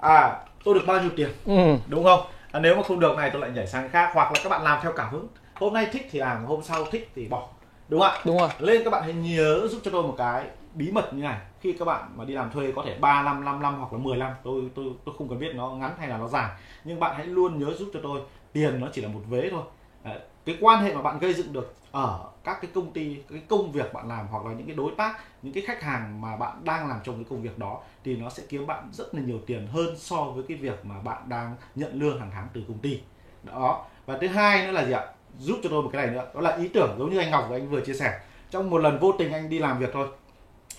[0.00, 1.30] à tôi được bao nhiêu tiền?
[1.46, 1.76] Ừ.
[1.88, 2.20] đúng không?
[2.52, 4.62] À, nếu mà không được này tôi lại nhảy sang khác hoặc là các bạn
[4.62, 5.28] làm theo cảm hứng.
[5.54, 7.48] Hôm nay thích thì làm hôm sau thích thì bỏ
[7.88, 8.22] đúng không ạ?
[8.24, 11.22] Đúng rồi lên các bạn hãy nhớ giúp cho tôi một cái bí mật như
[11.22, 11.38] này.
[11.60, 13.98] Khi các bạn mà đi làm thuê có thể 3 năm 5 năm hoặc là
[13.98, 16.50] 10 năm tôi tôi tôi không cần biết nó ngắn hay là nó dài.
[16.84, 18.20] Nhưng bạn hãy luôn nhớ giúp cho tôi
[18.52, 19.62] tiền nó chỉ là một vế thôi.
[20.04, 20.18] Đấy.
[20.44, 23.72] cái quan hệ mà bạn gây dựng được ở các cái công ty cái công
[23.72, 26.64] việc bạn làm hoặc là những cái đối tác những cái khách hàng mà bạn
[26.64, 29.38] đang làm trong cái công việc đó thì nó sẽ kiếm bạn rất là nhiều
[29.46, 32.78] tiền hơn so với cái việc mà bạn đang nhận lương hàng tháng từ công
[32.78, 33.00] ty.
[33.42, 33.84] Đó.
[34.06, 35.06] Và thứ hai nữa là gì ạ
[35.38, 36.26] giúp cho tôi một cái này nữa.
[36.34, 38.20] Đó là ý tưởng giống như anh Ngọc và anh vừa chia sẻ.
[38.50, 40.08] Trong một lần vô tình anh đi làm việc thôi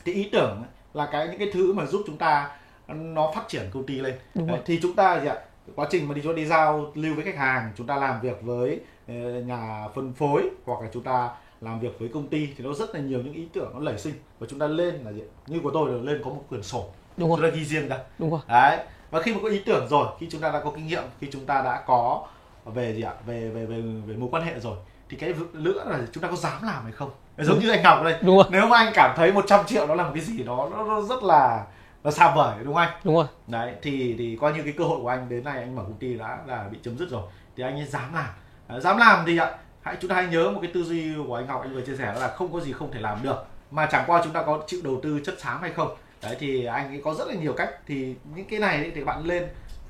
[0.05, 2.49] thì ý tưởng là cái những cái thứ mà giúp chúng ta
[2.87, 4.15] nó phát triển công ty lên.
[4.33, 5.35] Đấy, thì chúng ta gì ạ?
[5.75, 8.41] Quá trình mà đi cho đi giao lưu với khách hàng chúng ta làm việc
[8.41, 11.29] với ờ, nhà phân phối hoặc là chúng ta
[11.61, 13.97] làm việc với công ty thì nó rất là nhiều những ý tưởng nó nảy
[13.97, 14.13] sinh.
[14.39, 16.85] Và chúng ta lên là gì như của tôi là lên có một quyển sổ.
[17.17, 17.37] Đúng rồi.
[17.41, 17.97] chúng ta ghi riêng ra.
[18.19, 18.39] Đúng rồi.
[18.47, 18.77] Đấy
[19.11, 21.27] và khi mà có ý tưởng rồi khi chúng ta đã có kinh nghiệm khi
[21.31, 22.27] chúng ta đã có
[22.73, 23.13] về gì ạ?
[23.25, 24.77] Về về về về mối quan hệ rồi.
[25.09, 27.11] Thì cái nữa là chúng ta có dám làm hay không?
[27.37, 28.15] Giống như anh Ngọc đây.
[28.21, 28.45] Đúng rồi.
[28.49, 31.01] nếu mà anh cảm thấy 100 triệu nó là một cái gì đó nó, nó
[31.01, 31.65] rất là
[32.03, 32.99] nó xa vời đúng không anh?
[33.03, 33.25] Đúng rồi.
[33.47, 35.29] Đấy thì thì coi như cái cơ hội của anh.
[35.29, 37.23] Đến nay anh mở công ty đã là bị chấm dứt rồi.
[37.57, 38.29] Thì anh ấy dám làm.
[38.67, 41.35] À, dám làm thì ạ hãy chúng ta hãy nhớ một cái tư duy của
[41.35, 43.45] anh Ngọc anh vừa chia sẻ là không có gì không thể làm được.
[43.71, 45.95] Mà chẳng qua chúng ta có chịu đầu tư chất xám hay không?
[46.23, 47.69] Đấy thì anh ấy có rất là nhiều cách.
[47.87, 49.47] Thì những cái này thì bạn lên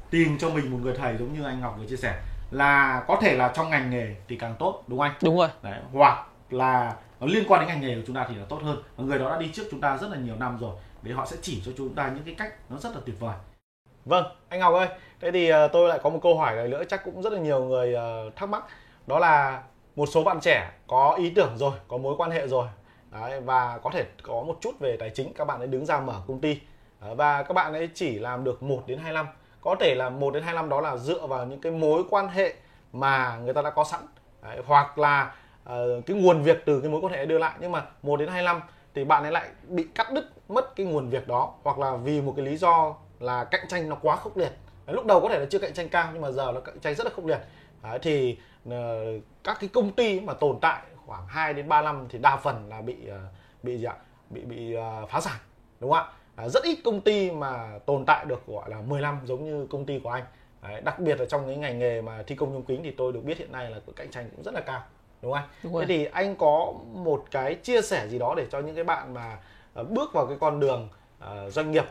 [0.10, 3.18] tìm cho mình một người thầy giống như anh Ngọc vừa chia sẻ là có
[3.22, 5.18] thể là trong ngành nghề thì càng tốt đúng không anh?
[5.24, 5.50] Đúng rồi.
[5.62, 8.60] Đấy, hoặc là nó liên quan đến ngành nghề của chúng ta thì là tốt
[8.64, 8.84] hơn.
[8.96, 11.26] Và người đó đã đi trước chúng ta rất là nhiều năm rồi để họ
[11.26, 13.36] sẽ chỉ cho chúng ta những cái cách nó rất là tuyệt vời.
[14.06, 14.88] Vâng anh Ngọc ơi
[15.20, 17.40] thế thì ờ, tôi lại có một câu hỏi này nữa chắc cũng rất là
[17.40, 18.64] nhiều người ờ, thắc mắc.
[19.08, 19.62] Đó là
[19.96, 22.68] một số bạn trẻ có ý tưởng rồi có mối quan hệ rồi.
[23.12, 26.00] Đấy, và có thể có một chút về tài chính các bạn ấy đứng ra
[26.00, 26.60] mở công ty.
[27.00, 29.28] Và các bạn ấy chỉ làm được 1 đến 2 năm
[29.68, 32.28] có thể là 1 đến 2 năm đó là dựa vào những cái mối quan
[32.28, 32.54] hệ
[32.94, 34.02] mà người ta đã có sẵn.
[34.42, 37.54] Đấy, hoặc là uh, cái nguồn việc từ cái mối quan hệ đưa lại.
[37.60, 38.62] Nhưng mà 1 đến 2 năm
[38.96, 41.54] thì bạn ấy lại bị cắt đứt mất cái nguồn việc đó.
[41.64, 44.52] Hoặc là vì một cái lý do là cạnh tranh nó quá khốc liệt.
[44.86, 46.80] Đấy, lúc đầu có thể là chưa cạnh tranh cao nhưng mà giờ nó cạnh
[46.80, 47.40] tranh rất là khốc liệt.
[47.84, 48.38] Đấy, thì
[48.70, 48.74] uh,
[49.44, 52.70] các cái công ty mà tồn tại khoảng 2 đến 3 năm thì đa phần
[52.70, 53.16] là bị uh,
[53.64, 53.96] bị gì ạ?
[54.30, 55.38] bị bị uh, phá sản
[55.80, 56.12] đúng không ạ?
[56.38, 59.68] À, rất ít công ty mà tồn tại được gọi là 10 năm giống như
[59.70, 60.24] công ty của anh.
[60.62, 63.14] Đấy, đặc biệt là trong cái ngành nghề mà thi công nhôm kính thì tôi
[63.14, 64.82] được biết hiện nay là cạnh tranh cũng rất là cao
[65.22, 65.50] đúng không anh?
[65.64, 68.84] Đúng thế thì anh có một cái chia sẻ gì đó để cho những cái
[68.84, 69.40] bạn mà
[69.82, 70.90] uh, bước vào cái con đường
[71.24, 71.86] uh, doanh nghiệp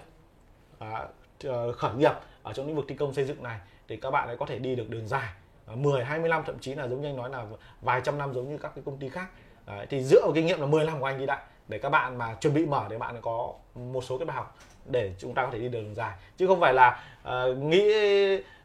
[0.85, 4.29] uh, khởi nghiệp ở trong lĩnh vực thi công xây dựng này thì các bạn
[4.29, 5.29] ấy có thể đi được đường dài.
[5.75, 7.45] 10, 20 năm thậm chí là giống như anh nói là
[7.81, 9.27] vài trăm năm giống như các cái công ty khác.
[9.67, 11.89] Đấy, thì dựa vào kinh nghiệm là 10 năm của anh đi đã để các
[11.89, 15.35] bạn mà chuẩn bị mở để bạn có một số cái bài học để chúng
[15.35, 16.15] ta có thể đi đường dài.
[16.37, 17.83] Chứ không phải là uh, nghĩ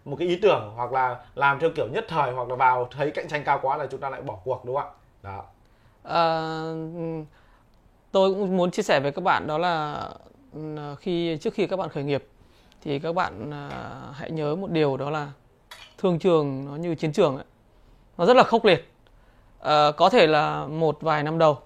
[0.05, 3.11] một cái ý tưởng hoặc là làm theo kiểu nhất thời hoặc là vào thấy
[3.11, 4.91] cạnh tranh cao quá là chúng ta lại bỏ cuộc đúng không ạ?
[5.23, 5.43] Đó.
[6.07, 7.25] Uh,
[8.11, 10.09] tôi cũng muốn chia sẻ với các bạn đó là
[10.77, 12.27] ờ, khi trước khi các bạn khởi nghiệp
[12.81, 15.31] thì các bạn uh, hãy nhớ một điều đó là
[15.97, 17.45] thương trường nó như chiến trường ấy.
[18.17, 18.91] nó rất là khốc liệt.
[19.59, 21.57] Uh, có thể là một vài năm đầu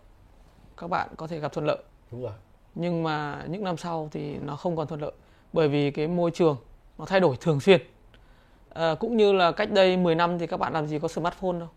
[0.78, 1.78] các bạn có thể gặp thuận lợi.
[2.12, 2.32] Đúng rồi.
[2.76, 5.12] Nhưng mà những năm sau thì nó không còn thuận lợi
[5.54, 6.58] bởi vì cái môi trường
[6.98, 7.82] nó thay đổi thường xuyên.
[8.74, 11.60] À, cũng như là cách đây 10 năm thì các bạn làm gì có smartphone
[11.60, 11.70] đâu.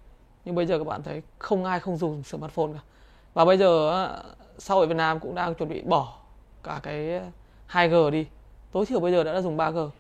[0.44, 2.80] Nhưng bây giờ các bạn thấy không ai không dùng smartphone cả.
[3.34, 4.08] Và bây giờ
[4.58, 6.18] xã hội Việt Nam cũng đang chuẩn bị bỏ
[6.62, 7.20] cả cái
[7.70, 8.26] 2G đi.
[8.72, 9.90] Tối thiểu bây giờ đã, đã dùng 3G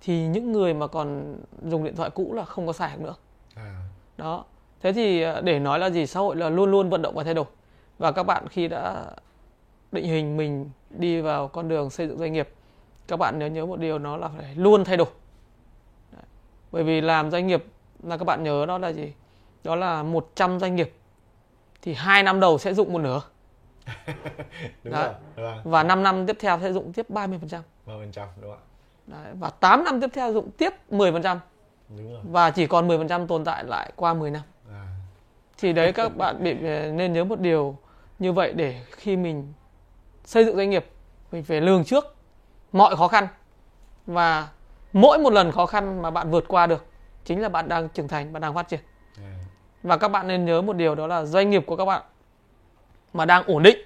[0.00, 3.14] thì những người mà còn dùng điện thoại cũ là không có xài nữa.
[3.54, 3.82] À.
[4.16, 4.44] đó.
[4.80, 6.06] Thế thì à, để nói là gì?
[6.06, 7.44] Xã hội là luôn luôn vận động và thay đổi
[7.98, 9.04] và các bạn khi đã
[9.92, 12.48] định hình mình đi vào con đường xây dựng doanh nghiệp
[13.08, 15.08] các bạn nhớ nhớ một điều nó là phải luôn thay đổi
[16.12, 16.22] Đấy.
[16.72, 17.64] bởi vì làm doanh nghiệp
[18.02, 19.12] là các bạn nhớ đó là gì
[19.64, 20.92] đó là 100 doanh nghiệp
[21.82, 23.20] thì hai năm đầu sẽ dụng một nửa
[24.84, 25.12] đúng Đấy.
[25.36, 27.38] rồi và 5 năm tiếp theo sẽ dụng tiếp 30%
[27.86, 28.60] 30% đúng không
[29.06, 29.32] Đấy.
[29.34, 31.38] và 8 năm tiếp theo dụng tiếp 10%
[31.88, 32.20] đúng rồi.
[32.30, 34.86] và chỉ còn 10% tồn tại lại qua 10 năm à.
[35.58, 36.54] thì đấy các bạn bị
[36.92, 37.76] nên nhớ một điều
[38.18, 39.52] như vậy để khi mình
[40.24, 40.86] xây dựng doanh nghiệp
[41.32, 42.14] mình phải lường trước
[42.72, 43.28] mọi khó khăn.
[44.06, 44.48] Và
[44.92, 46.84] mỗi một lần khó khăn mà bạn vượt qua được
[47.24, 48.80] chính là bạn đang trưởng thành bạn đang phát triển.
[49.82, 52.02] Và các bạn nên nhớ một điều đó là doanh nghiệp của các bạn
[53.12, 53.78] mà đang ổn định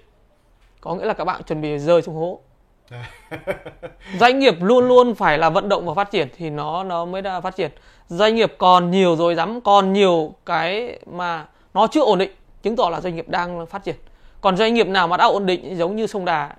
[0.81, 2.41] có nghĩa là các bạn chuẩn bị rơi xuống hố.
[4.21, 7.23] Doanh nghiệp luôn luôn phải là vận động và phát triển thì nó nó mới
[7.23, 7.71] đã phát triển.
[8.09, 12.31] Doanh nghiệp còn nhiều rồi dám còn nhiều cái mà nó chưa ổn định
[12.63, 13.97] chứng tỏ là doanh nghiệp đang phát triển
[14.41, 16.57] còn doanh nghiệp nào mà đã ổn định giống như sông đà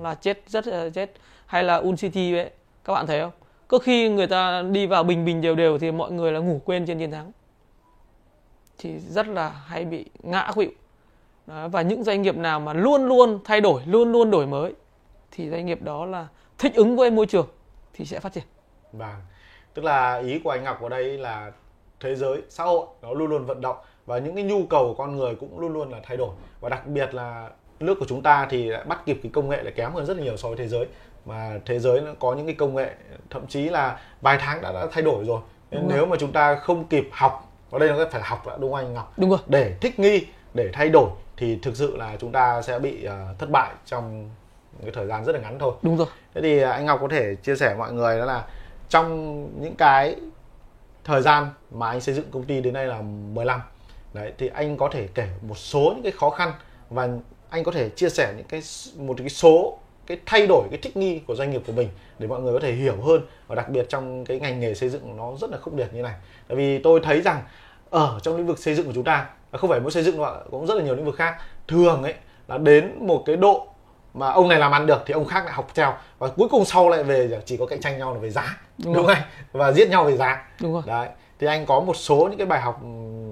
[0.00, 1.12] là chết rất là chết
[1.46, 2.50] hay là un city ấy
[2.84, 3.30] các bạn thấy không?
[3.68, 6.60] Có khi người ta đi vào bình bình đều đều thì mọi người là ngủ
[6.64, 7.32] quên trên chiến thắng.
[8.78, 10.70] Thì rất là hay bị ngã khuỵu.
[11.46, 14.74] Đó, và những doanh nghiệp nào mà luôn luôn thay đổi luôn luôn đổi mới
[15.30, 16.26] thì doanh nghiệp đó là
[16.58, 17.46] thích ứng với môi trường
[17.92, 18.44] thì sẽ phát triển.
[18.92, 19.16] Vâng.
[19.74, 21.52] Tức là ý của anh Ngọc ở đây là
[22.00, 23.76] thế giới xã hội nó luôn luôn vận động
[24.12, 26.28] và những cái nhu cầu của con người cũng luôn luôn là thay đổi.
[26.60, 27.48] Và đặc biệt là
[27.80, 30.16] nước của chúng ta thì lại bắt kịp cái công nghệ lại kém hơn rất
[30.16, 30.86] là nhiều so với thế giới.
[31.24, 32.90] Mà thế giới nó có những cái công nghệ
[33.30, 35.40] thậm chí là vài tháng đã, đã thay đổi rồi.
[35.70, 38.72] Nên nếu mà chúng ta không kịp học ở đây nó phải học đã đúng
[38.72, 39.38] không anh Ngọc đúng rồi.
[39.46, 43.38] để thích nghi để thay đổi thì thực sự là chúng ta sẽ bị uh,
[43.38, 44.30] thất bại trong
[44.82, 45.72] cái thời gian rất là ngắn thôi.
[45.82, 46.06] Đúng rồi.
[46.34, 48.44] Thế thì anh Ngọc có thể chia sẻ mọi người đó là
[48.88, 50.16] trong những cái
[51.04, 53.60] thời gian mà anh xây dựng công ty đến nay là 15
[54.12, 56.52] đấy thì anh có thể kể một số những cái khó khăn
[56.90, 57.08] và
[57.48, 58.62] anh có thể chia sẻ những cái
[58.96, 62.26] một cái số cái thay đổi cái thích nghi của doanh nghiệp của mình để
[62.26, 65.16] mọi người có thể hiểu hơn và đặc biệt trong cái ngành nghề xây dựng
[65.16, 66.14] nó rất là khốc liệt như này.
[66.48, 67.42] Tại vì tôi thấy rằng
[67.90, 70.34] ở trong lĩnh vực xây dựng của chúng ta không phải mỗi xây dựng đâu
[70.50, 71.36] cũng rất là nhiều lĩnh vực khác
[71.68, 72.14] thường ấy
[72.48, 73.66] là đến một cái độ
[74.14, 76.64] mà ông này làm ăn được thì ông khác lại học theo và cuối cùng
[76.64, 79.22] sau lại về chỉ có cạnh tranh nhau là về giá đúng, đúng không anh?
[79.52, 80.48] Và giết nhau về giá.
[80.60, 80.82] Đúng rồi.
[80.86, 81.08] Đấy
[81.42, 82.82] thì anh có một số những cái bài học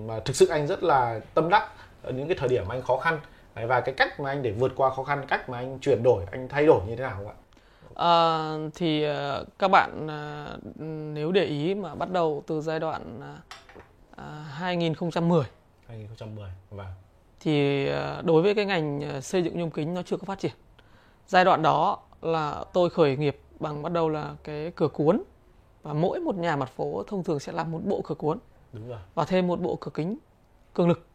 [0.06, 1.68] mà thực sự anh rất là tâm đắc
[2.02, 3.20] ở những cái thời điểm anh khó khăn.
[3.54, 6.02] Đấy, và cái cách mà anh để vượt qua khó khăn cách mà anh chuyển
[6.02, 7.34] đổi anh thay đổi như thế nào không ạ?
[7.94, 8.10] À,
[8.74, 10.80] thì uh, các bạn uh,
[11.14, 13.20] nếu để ý mà bắt đầu từ giai đoạn
[14.12, 14.20] uh,
[14.50, 15.44] 2010
[15.88, 16.86] 2010 vâng.
[17.40, 17.86] Thì
[18.22, 20.52] đối với cái ngành xây dựng nhôm kính nó chưa có phát triển.
[21.26, 25.22] Giai đoạn đó là tôi khởi nghiệp bằng bắt đầu là cái cửa cuốn
[25.82, 28.38] và mỗi một nhà mặt phố thông thường sẽ làm một bộ cửa cuốn.
[28.72, 28.98] Đúng rồi.
[29.14, 30.18] Và thêm một bộ cửa kính
[30.74, 31.06] cường lực.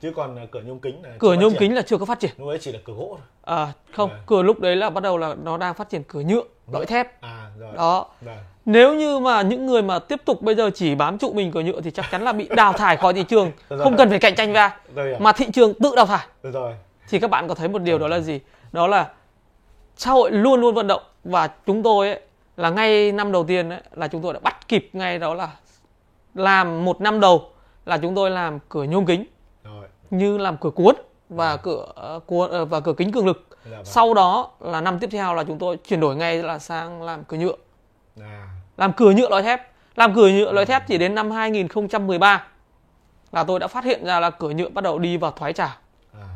[0.00, 2.30] Chứ còn à, cửa nhôm kính là cửa nhôm kính là chưa có phát triển.
[2.38, 3.26] Lúc ấy chỉ là cửa gỗ thôi.
[3.42, 4.18] À không à.
[4.26, 6.42] cửa lúc đấy là bắt đầu là nó đang phát triển cửa nhựa
[6.72, 7.20] loại thép.
[7.20, 7.72] À rồi.
[7.76, 8.06] Đó.
[8.24, 8.36] Rồi.
[8.64, 11.60] nếu như mà những người mà tiếp tục bây giờ chỉ bám trụ mình cửa
[11.60, 13.52] nhựa thì chắc chắn là bị đào thải khỏi thị trường.
[13.78, 14.80] Không cần phải cạnh tranh ra
[15.18, 16.26] mà thị trường tự đào thải.
[16.42, 16.74] Rồi.
[17.08, 18.40] thì các bạn có thấy một điều đó là gì?
[18.72, 19.08] Đó là
[19.96, 21.02] xã hội luôn luôn vận động.
[21.24, 22.20] Và chúng tôi ấy,
[22.56, 25.48] là ngay năm đầu tiên ấy, là chúng tôi đã bắt kịp ngay đó là
[26.34, 27.50] làm một năm đầu
[27.84, 29.24] là chúng tôi làm cửa nhôm kính
[29.64, 29.86] Rồi.
[30.10, 30.94] như làm cửa cuốn
[31.28, 31.56] và à.
[31.56, 33.84] cửa uh, cuốn uh, và cửa kính cường lực dạ vâng.
[33.84, 37.24] sau đó là năm tiếp theo là chúng tôi chuyển đổi ngay là sang làm
[37.24, 37.56] cửa nhựa
[38.20, 38.48] à.
[38.76, 39.60] làm cửa nhựa loại thép
[39.96, 42.46] làm cửa nhựa loại thép chỉ đến năm 2013
[43.32, 45.72] là tôi đã phát hiện ra là cửa nhựa bắt đầu đi vào thoái trào
[46.12, 46.26] à.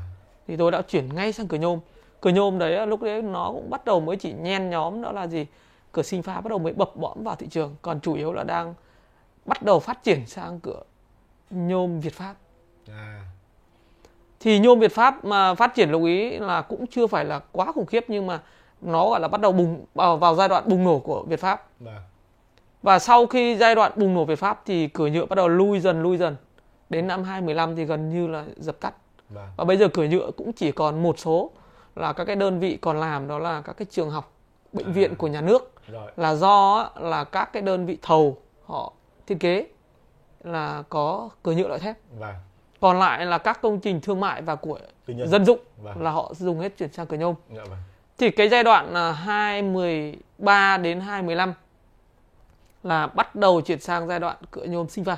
[0.49, 1.81] thì tôi đã chuyển ngay sang cửa nhôm
[2.21, 5.27] cửa nhôm đấy lúc đấy nó cũng bắt đầu mới chỉ nhen nhóm đó là
[5.27, 5.47] gì
[5.99, 8.45] cửa sinh pha bắt đầu mới bập bõm vào thị trường còn chủ yếu là
[8.45, 8.75] đang
[9.45, 10.83] bắt đầu phát triển sang cửa
[11.51, 12.35] nhôm Việt Pháp
[12.89, 13.21] à.
[14.41, 17.73] thì nhôm Việt Pháp mà phát triển lưu ý là cũng chưa phải là quá
[17.73, 18.41] khủng khiếp nhưng mà
[18.81, 21.67] nó gọi là bắt đầu bùng vào, vào giai đoạn bùng nổ của Việt Pháp
[21.87, 22.03] à.
[22.83, 25.81] và sau khi giai đoạn bùng nổ Việt Pháp thì cửa nhựa bắt đầu lui
[25.81, 26.37] dần lui dần
[26.91, 28.95] đến năm 2015 thì gần như là dập tắt
[29.37, 29.49] à.
[29.57, 31.51] và bây giờ cửa nhựa cũng chỉ còn một số
[31.97, 34.38] là các cái đơn vị còn làm đó là các cái trường học
[34.73, 36.13] bệnh viện của nhà nước Rồi.
[36.17, 38.93] là do là các cái đơn vị thầu họ
[39.27, 39.67] thiết kế
[40.45, 42.35] là có cửa nhựa loại thép vâng.
[42.81, 46.03] còn lại là các công trình thương mại và của dân dụng vâng.
[46.03, 47.79] là họ dùng hết chuyển sang cửa nhôm dạ vâng.
[48.19, 51.55] thì cái giai đoạn là 2013 đến 2015
[52.83, 55.17] là bắt đầu chuyển sang giai đoạn cửa nhôm sinh pha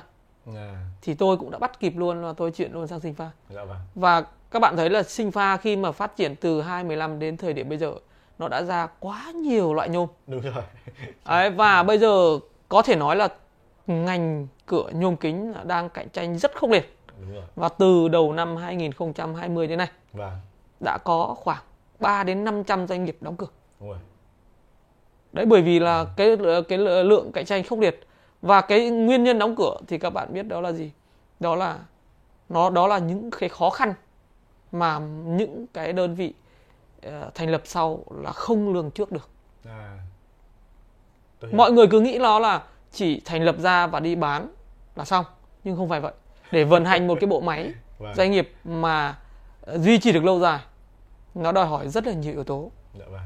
[0.57, 0.77] à.
[1.03, 3.65] thì tôi cũng đã bắt kịp luôn và tôi chuyển luôn sang sinh pha dạ
[3.65, 3.79] vâng.
[3.95, 7.53] và các bạn thấy là sinh pha khi mà phát triển từ 2015 đến thời
[7.53, 7.95] điểm bây giờ
[8.41, 10.09] nó đã ra quá nhiều loại nhôm.
[10.27, 10.65] Đúng rồi.
[11.27, 13.29] Đấy, và bây giờ có thể nói là
[13.87, 16.97] ngành cửa nhôm kính đang cạnh tranh rất khốc liệt.
[17.55, 20.33] Và từ đầu năm 2020 đến nay vâng.
[20.85, 21.63] đã có khoảng
[21.99, 23.47] 3 đến 500 doanh nghiệp đóng cửa.
[23.81, 23.99] Đúng rồi.
[25.33, 26.37] đấy bởi vì là cái
[26.69, 28.07] cái lượng cạnh tranh khốc liệt.
[28.43, 30.91] Và cái nguyên nhân đóng cửa thì các bạn biết đó là gì?
[31.41, 31.79] Đó là
[32.49, 33.95] nó đó là những cái khó khăn
[34.73, 36.35] mà những cái đơn vị
[37.35, 39.29] thành lập sau là không lường trước được
[39.65, 39.99] à,
[41.53, 44.49] mọi người cứ nghĩ nó là chỉ thành lập ra và đi bán
[44.97, 45.25] là xong
[45.65, 46.13] nhưng không phải vậy
[46.53, 48.15] để vận hành một cái bộ máy vâng.
[48.15, 49.19] doanh nghiệp mà
[49.75, 50.61] duy trì được lâu dài
[51.35, 53.21] nó đòi hỏi rất là nhiều yếu tố dạ vâng.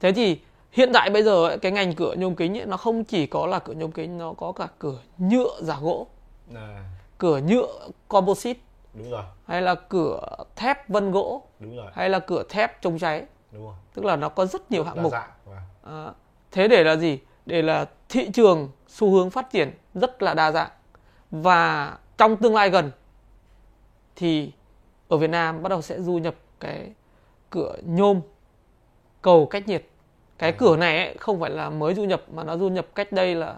[0.00, 0.40] thế thì
[0.72, 3.58] hiện tại bây giờ cái ngành cửa nhôm kính ấy, nó không chỉ có là
[3.58, 6.06] cửa nhôm kính nó có cả cửa nhựa giả gỗ
[6.54, 6.84] à.
[7.18, 8.60] cửa nhựa composite
[8.94, 9.22] đúng rồi.
[9.46, 10.20] Hay là cửa
[10.56, 11.42] thép vân gỗ.
[11.60, 11.90] Đúng rồi.
[11.92, 13.24] Hay là cửa thép chống cháy.
[13.52, 13.74] Đúng rồi.
[13.94, 15.12] Tức là nó có rất nhiều hạng mục.
[15.44, 15.56] vâng.
[15.82, 16.12] à,
[16.52, 17.18] thế để là gì?
[17.46, 20.70] Để là thị trường xu hướng phát triển rất là đa dạng.
[21.30, 22.90] Và trong tương lai gần
[24.16, 24.52] thì
[25.08, 26.92] ở Việt Nam bắt đầu sẽ du nhập cái
[27.50, 28.20] cửa nhôm
[29.22, 29.84] cầu cách nhiệt.
[30.38, 30.56] Cái à.
[30.58, 33.34] cửa này ấy, không phải là mới du nhập mà nó du nhập cách đây
[33.34, 33.56] là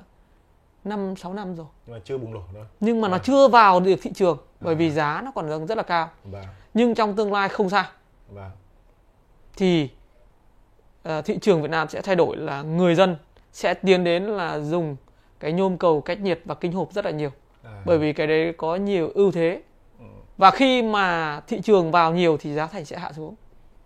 [0.86, 1.66] 5 6 năm rồi.
[1.86, 2.64] Nhưng mà chưa bùng nổ đâu.
[2.80, 3.10] Nhưng mà à.
[3.10, 4.78] nó chưa vào được thị trường bởi à.
[4.78, 6.10] vì giá nó còn rất là cao.
[6.24, 6.40] Và.
[6.40, 6.48] Vâng.
[6.74, 7.90] Nhưng trong tương lai không xa.
[8.28, 8.42] Và.
[8.42, 8.50] Vâng.
[9.56, 9.88] Thì
[11.08, 13.16] uh, thị trường Việt Nam sẽ thay đổi là người dân
[13.52, 14.96] sẽ tiến đến là dùng
[15.40, 17.30] cái nhôm cầu cách nhiệt và kinh hộp rất là nhiều
[17.64, 17.82] à.
[17.84, 19.62] bởi vì cái đấy có nhiều ưu thế
[19.98, 20.04] ừ.
[20.36, 23.34] và khi mà thị trường vào nhiều thì giá thành sẽ hạ xuống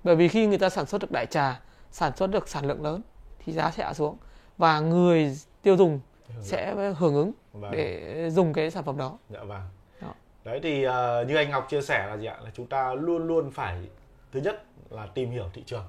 [0.04, 1.60] bởi vì khi người ta sản xuất được đại trà
[1.90, 3.02] sản xuất được sản lượng lớn
[3.38, 4.16] thì giá sẽ hạ xuống
[4.58, 6.00] và người tiêu dùng
[6.40, 7.70] sẽ hưởng ứng vâng.
[7.72, 9.18] để dùng cái sản phẩm đó.
[9.30, 9.62] Dạ vâng.
[10.00, 10.14] Đó.
[10.44, 10.92] Đấy thì uh,
[11.28, 12.38] như anh Ngọc chia sẻ là gì ạ?
[12.42, 13.88] Là chúng ta luôn luôn phải
[14.32, 15.84] thứ nhất là tìm hiểu thị trường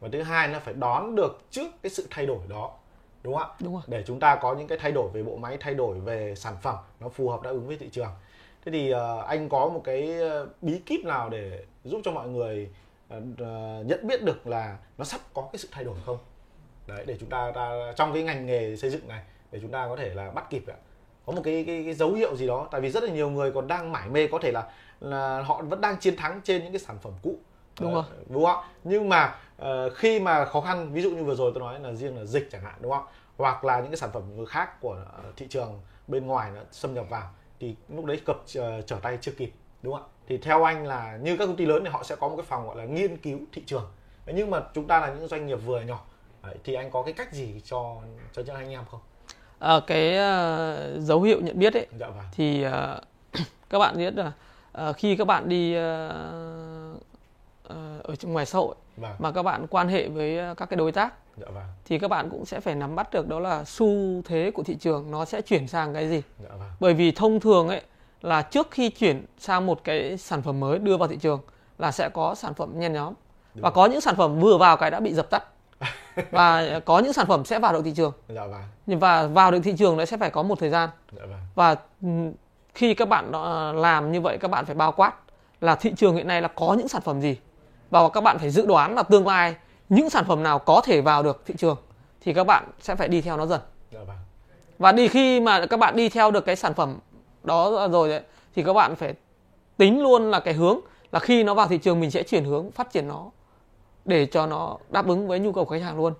[0.00, 2.72] và thứ hai là phải đón được trước cái sự thay đổi đó
[3.22, 3.82] đúng không ạ đúng rồi.
[3.86, 6.54] để chúng ta có những cái thay đổi về bộ máy thay đổi về sản
[6.62, 8.12] phẩm nó phù hợp đáp ứng với thị trường
[8.64, 12.28] thế thì uh, anh có một cái ờ, bí kíp nào để giúp cho mọi
[12.28, 12.70] người
[13.16, 13.20] uh,
[13.86, 16.18] nhận biết được là nó sắp có cái sự thay đổi không
[16.86, 19.86] đấy để chúng ta, ta trong cái ngành nghề xây dựng này để chúng ta
[19.88, 20.76] có thể là bắt kịp ạ.
[21.26, 23.52] Có một cái, cái cái dấu hiệu gì đó tại vì rất là nhiều người
[23.52, 26.72] còn đang mải mê có thể là là họ vẫn đang chiến thắng trên những
[26.72, 27.38] cái sản phẩm cũ.
[27.80, 28.04] Đúng rồi.
[28.28, 31.60] đúng không nhưng mà uh, khi mà khó khăn ví dụ như vừa rồi tôi
[31.60, 33.04] nói là riêng là dịch chẳng hạn đúng không
[33.36, 36.94] hoặc là những cái sản phẩm khác của ờ, thị trường bên ngoài nó xâm
[36.94, 40.08] nhập vào thì lúc đấy cập uh, trở tay chưa kịp đúng không ạ?
[40.28, 42.46] Thì theo anh là như các công ty lớn thì họ sẽ có một cái
[42.46, 43.90] phòng gọi là nghiên cứu thị trường.
[44.26, 46.04] Nhưng mà chúng ta là những doanh nghiệp vừa nhỏ.
[46.64, 47.96] Thì anh có cái cách gì cho
[48.32, 49.00] cho những anh em không?
[49.60, 52.24] À, cái uh, dấu hiệu nhận biết ấy dạ vâng.
[52.32, 54.32] thì uh, các bạn biết là
[54.88, 55.82] uh, khi các bạn đi uh,
[57.68, 59.12] uh, ở ngoài xã hội vâng.
[59.18, 61.64] mà các bạn quan hệ với các cái đối tác dạ vâng.
[61.84, 64.74] thì các bạn cũng sẽ phải nắm bắt được đó là xu thế của thị
[64.80, 66.22] trường nó sẽ chuyển sang cái gì.
[66.38, 66.68] Dạ vâng.
[66.80, 67.82] Bởi vì thông thường ấy
[68.22, 71.40] là trước khi chuyển sang một cái sản phẩm mới đưa vào thị trường
[71.78, 73.14] là sẽ có sản phẩm nhen nhóm
[73.54, 75.44] Đúng và có những sản phẩm vừa vào cái đã bị dập tắt
[76.30, 78.98] và có những sản phẩm sẽ vào được thị trường dạ vâng.
[79.00, 81.40] và vào được thị trường nó sẽ phải có một thời gian dạ vâng.
[81.54, 82.08] và ừ,
[82.74, 85.12] khi các bạn ờ, làm như vậy các bạn phải bao quát
[85.60, 87.36] là thị trường hiện nay là có những sản phẩm gì
[87.90, 89.54] và các bạn phải dự đoán là tương lai
[89.88, 91.76] những sản phẩm nào có thể vào được thị trường
[92.20, 93.60] thì các bạn sẽ phải đi theo nó dần
[93.92, 94.16] dạ vâng.
[94.78, 96.98] và đi khi mà các bạn đi theo được cái sản phẩm
[97.42, 98.22] đó rồi đấy,
[98.54, 99.14] thì các bạn phải
[99.76, 100.80] tính luôn là cái hướng
[101.12, 103.30] là khi nó vào thị trường mình sẽ chuyển hướng phát triển nó
[104.04, 106.14] để cho nó đáp ứng với nhu cầu của khách hàng luôn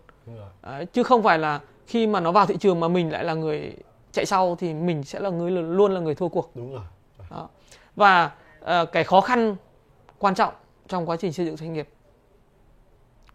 [0.62, 3.34] Đấy, chứ không phải là khi mà nó vào thị trường mà mình lại là
[3.34, 3.76] người
[4.12, 6.84] chạy sau thì mình sẽ là người luôn là người thua cuộc đúng rồi
[7.30, 7.48] đó.
[7.96, 9.56] và uh, cái khó khăn
[10.18, 10.54] quan trọng
[10.88, 11.88] trong quá trình xây dựng doanh nghiệp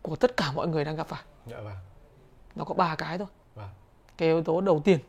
[0.02, 1.76] của tất cả mọi người đang gặp phải dạ vâng.
[2.56, 3.70] nó có ba cái thôi vâng.
[4.18, 5.00] cái yếu tố đầu tiên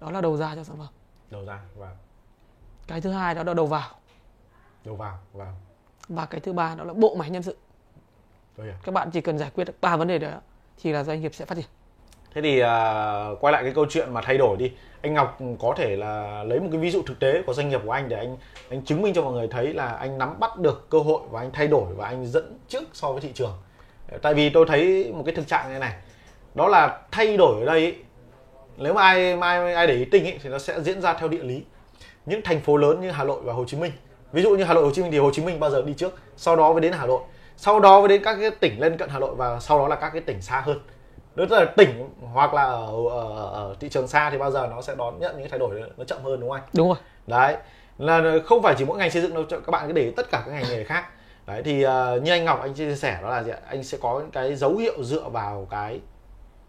[0.00, 0.88] đó là đầu ra cho sản phẩm
[1.30, 1.96] đầu ra vâng.
[2.86, 3.90] cái thứ hai đó là đầu vào
[4.84, 5.54] đầu vào vâng.
[6.08, 7.56] và cái thứ ba đó là bộ máy nhân sự
[8.56, 10.30] các bạn chỉ cần giải quyết được ba vấn đề đó
[10.82, 11.64] thì là doanh nghiệp sẽ phát triển.
[12.34, 14.72] Thế thì uh, quay lại cái câu chuyện mà thay đổi đi.
[15.02, 17.80] Anh Ngọc có thể là lấy một cái ví dụ thực tế của doanh nghiệp
[17.84, 18.36] của anh để anh
[18.70, 21.40] anh chứng minh cho mọi người thấy là anh nắm bắt được cơ hội và
[21.40, 23.52] anh thay đổi và anh dẫn trước so với thị trường.
[24.22, 25.92] Tại vì tôi thấy một cái thực trạng như này.
[26.54, 27.96] Đó là thay đổi ở đây
[28.76, 31.28] nếu mà ai ai ai để ý tinh ý, thì nó sẽ diễn ra theo
[31.28, 31.64] địa lý.
[32.26, 33.92] Những thành phố lớn như Hà Nội và Hồ Chí Minh.
[34.32, 35.94] Ví dụ như Hà Nội Hồ Chí Minh thì Hồ Chí Minh bao giờ đi
[35.94, 36.18] trước?
[36.36, 37.22] Sau đó mới đến Hà Nội
[37.62, 39.96] sau đó mới đến các cái tỉnh lân cận Hà Nội và sau đó là
[39.96, 40.80] các cái tỉnh xa hơn.
[41.34, 44.82] Đối là tỉnh hoặc là ở, ở, ở thị trường xa thì bao giờ nó
[44.82, 46.70] sẽ đón nhận những thay đổi nó chậm hơn đúng không anh?
[46.72, 46.96] Đúng rồi.
[47.26, 47.56] Đấy.
[47.98, 50.42] Là không phải chỉ mỗi ngành xây dựng đâu các bạn cứ để tất cả
[50.46, 51.04] các ngành nghề khác.
[51.46, 54.22] Đấy thì uh, như anh Ngọc anh chia sẻ đó là gì anh sẽ có
[54.32, 56.00] cái dấu hiệu dựa vào cái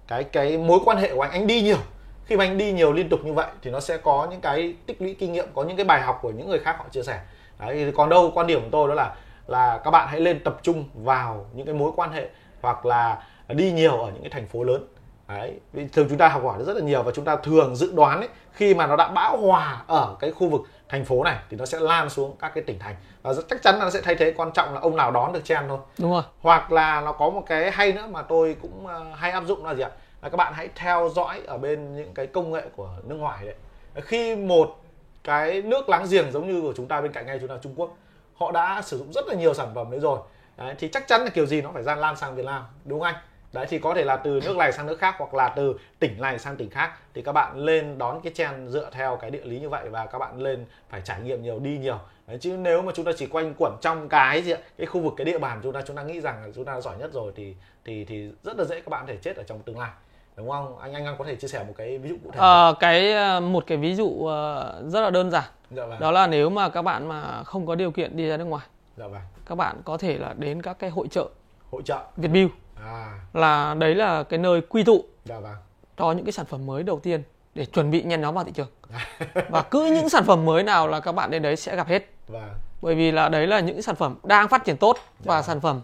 [0.07, 1.31] cái cái mối quan hệ của anh.
[1.31, 1.77] Anh đi nhiều.
[2.25, 4.75] Khi mà anh đi nhiều liên tục như vậy thì nó sẽ có những cái
[4.85, 7.03] tích lũy kinh nghiệm có những cái bài học của những người khác họ chia
[7.03, 7.19] sẻ.
[7.59, 9.15] Đấy thì còn đâu quan điểm của tôi đó là
[9.47, 12.29] là các bạn hãy lên tập trung vào những cái mối quan hệ
[12.61, 14.87] hoặc là đi nhiều ở những cái thành phố lớn.
[15.27, 15.59] Đấy
[15.93, 18.29] thường chúng ta học hỏi rất là nhiều và chúng ta thường dự đoán ấy,
[18.51, 21.65] khi mà nó đã bão hòa ở cái khu vực thành phố này thì nó
[21.65, 22.95] sẽ lan xuống các cái tỉnh thành.
[23.21, 25.45] Và chắc chắn là nó sẽ thay thế quan trọng là ông nào đón được
[25.45, 25.77] chen thôi.
[25.97, 26.23] Đúng rồi.
[26.41, 29.65] Hoặc là nó có một cái hay nữa mà tôi cũng ờ, hay áp dụng
[29.65, 29.89] là gì ạ?
[30.21, 33.45] Là các bạn hãy theo dõi ở bên những cái công nghệ của nước ngoài
[33.45, 33.55] đấy.
[34.03, 34.79] Khi một
[35.23, 37.73] cái nước láng giềng giống như của chúng ta bên cạnh ngay chúng ta Trung
[37.75, 37.97] Quốc
[38.35, 40.19] họ đã sử dụng rất là nhiều sản phẩm đấy rồi.
[40.57, 42.99] Đấy, thì chắc chắn là kiểu gì nó phải gian lan sang Việt Nam đúng
[42.99, 43.15] không anh?
[43.53, 46.21] Đấy thì có thể là từ nước này sang nước khác hoặc là từ tỉnh
[46.21, 46.91] này sang tỉnh khác.
[47.13, 50.05] Thì các bạn lên đón cái trend dựa theo cái địa lý như vậy và
[50.05, 51.99] các bạn lên phải trải nghiệm nhiều đi nhiều.
[52.27, 55.13] Đấy, chứ nếu mà chúng ta chỉ quanh quẩn trong cái gì cái khu vực
[55.17, 57.31] cái địa bàn chúng ta chúng ta nghĩ rằng là chúng ta giỏi nhất rồi
[57.35, 59.91] thì thì thì rất là dễ các bạn có thể chết ở trong tương lai.
[60.35, 60.77] Đúng không?
[60.79, 63.39] Anh anh có thể chia sẻ một cái ví dụ cụ thể à, cái ờ,
[63.39, 65.43] một cái ví dụ ờ, rất là đơn giản
[65.75, 65.99] dạ vâng.
[65.99, 68.67] đó là nếu mà các bạn mà không có điều kiện đi ra nước ngoài
[68.97, 69.21] dạ vâng.
[69.45, 71.29] các bạn có thể là đến các cái hội trợ
[71.71, 73.19] hội trợ Việt Build à.
[73.33, 75.55] là đấy là cái nơi quy tụ dạ vâng.
[75.97, 77.23] cho những cái sản phẩm mới đầu tiên
[77.55, 78.69] để chuẩn bị nhen nhóm vào thị trường
[79.49, 82.09] và cứ những sản phẩm mới nào là các bạn đến đấy sẽ gặp hết
[82.27, 82.49] vâng.
[82.81, 85.25] bởi vì là đấy là những sản phẩm đang phát triển tốt dạ.
[85.25, 85.81] và sản phẩm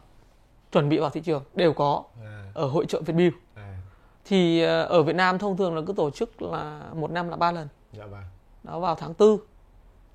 [0.72, 2.44] chuẩn bị vào thị trường đều có à.
[2.54, 3.78] ở hội trợ Việt Build à.
[4.26, 7.36] thì ờ, ở Việt Nam thông thường là cứ tổ chức là một năm là
[7.36, 8.24] ba lần dạ vâng.
[8.64, 9.38] đó vào tháng 4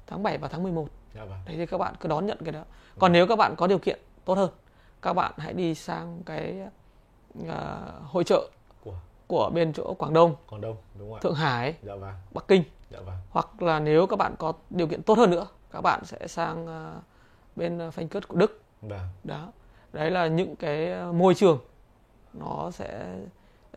[0.07, 1.39] tháng 7 và tháng 11 dạ vâng.
[1.47, 2.63] đấy thì các bạn cứ đón nhận cái đó
[2.99, 4.51] còn nếu các bạn có điều kiện tốt hơn
[5.03, 6.61] các bạn hãy đi sang cái
[7.43, 7.47] uh,
[8.03, 8.51] hội trợ
[8.85, 8.95] của
[9.27, 11.21] của bên chỗ Quảng Đông, Quảng Đông đúng rồi.
[11.23, 12.15] Thượng Hải, dạ vâng.
[12.35, 12.63] Bắc Kinh.
[12.91, 13.17] Dạ vâng.
[13.31, 16.65] Hoặc là nếu các bạn có điều kiện tốt hơn nữa, các bạn sẽ sang
[16.65, 17.03] uh,
[17.57, 18.63] bên Frankfurt của Đức.
[18.83, 19.09] Vâng.
[19.25, 19.53] Đó.
[19.93, 21.59] Đấy là những cái môi trường
[22.33, 23.17] nó sẽ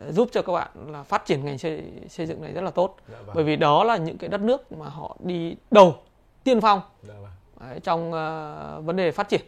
[0.08, 2.96] giúp cho các bạn là phát triển ngành xây, xây dựng này rất là tốt.
[3.08, 3.34] Dạ vâng.
[3.34, 5.94] Bởi vì đó là những cái đất nước mà họ đi đầu
[6.44, 6.80] tiên phong.
[7.02, 7.30] Dạ vâng.
[7.60, 9.40] Đấy, trong uh, vấn đề phát triển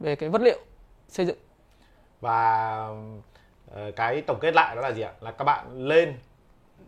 [0.00, 0.58] về cái vật liệu
[1.08, 1.38] xây dựng.
[2.20, 5.12] Và uh, cái tổng kết lại đó là gì ạ?
[5.20, 6.18] Là các bạn lên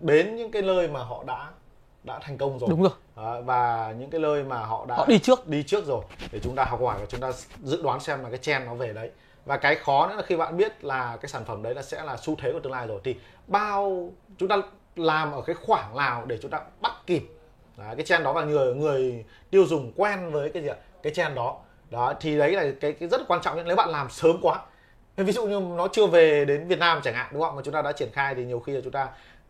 [0.00, 1.50] đến những cái nơi mà họ đã
[2.04, 2.70] đã thành công rồi.
[2.70, 2.92] Đúng rồi.
[3.16, 5.48] À, và những cái nơi mà họ đã họ đi trước.
[5.48, 7.32] đi trước rồi để chúng ta học hỏi và chúng ta
[7.62, 9.10] dự đoán xem là cái trend nó về đấy.
[9.44, 12.04] Và cái khó nữa là khi bạn biết là cái sản phẩm đấy là sẽ
[12.04, 14.56] là xu thế của tương lai rồi thì bao chúng ta
[14.96, 17.22] làm ở cái khoảng nào để chúng ta bắt kịp
[17.76, 20.76] Đấy, cái trend đó và người người tiêu dùng quen với cái gì ạ?
[21.02, 21.56] Cái trend đó.
[21.90, 24.60] Đó thì đấy là cái cái rất quan trọng nếu bạn làm sớm quá
[25.16, 27.56] ví dụ như nó chưa về đến Việt Nam chẳng hạn đúng không?
[27.56, 29.08] Mà chúng ta đã triển khai thì nhiều khi là chúng ta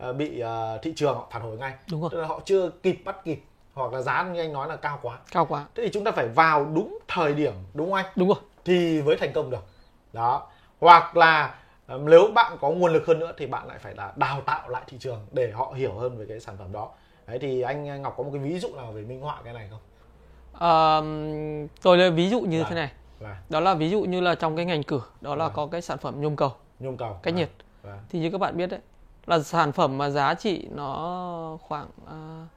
[0.09, 1.73] uh, bị uh, thị trường họ phản hồi ngay.
[1.91, 2.11] Đúng rồi.
[2.13, 3.43] Tức là họ chưa kịp bắt kịp
[3.75, 5.19] hoặc là giá như anh nói là cao quá.
[5.33, 5.67] Cao quá.
[5.75, 8.07] Thế thì chúng ta phải vào đúng thời điểm đúng không anh?
[8.17, 8.39] Đúng rồi.
[8.65, 9.65] Thì mới thành công được.
[10.13, 10.49] Đó.
[10.81, 11.55] Hoặc là
[11.89, 14.83] nếu bạn có nguồn lực hơn nữa thì bạn lại phải là đào tạo lại
[14.87, 16.91] thị trường để họ hiểu hơn về cái sản phẩm đó
[17.27, 19.69] đấy thì anh Ngọc có một cái ví dụ nào về minh họa cái này
[19.71, 19.81] không
[20.53, 21.01] à,
[21.83, 23.43] tôi lấy ví dụ như là, thế này là.
[23.49, 25.51] đó là ví dụ như là trong cái ngành cử đó là, là.
[25.51, 27.51] có cái sản phẩm nhôm cầu nhôm cầu cách nhiệt
[27.83, 27.99] là.
[28.09, 28.81] thì như các bạn biết đấy
[29.27, 32.49] là sản phẩm mà giá trị nó khoảng uh,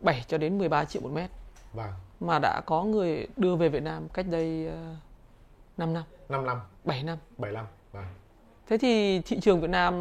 [0.00, 1.30] 7 cho đến 13 triệu một mét
[1.72, 1.92] vâng.
[2.20, 6.60] mà đã có người đưa về Việt Nam cách đây uh, 5 năm 5 năm
[6.84, 8.04] 7 năm 7 năm vâng.
[8.68, 9.94] thế thì thị trường Việt Nam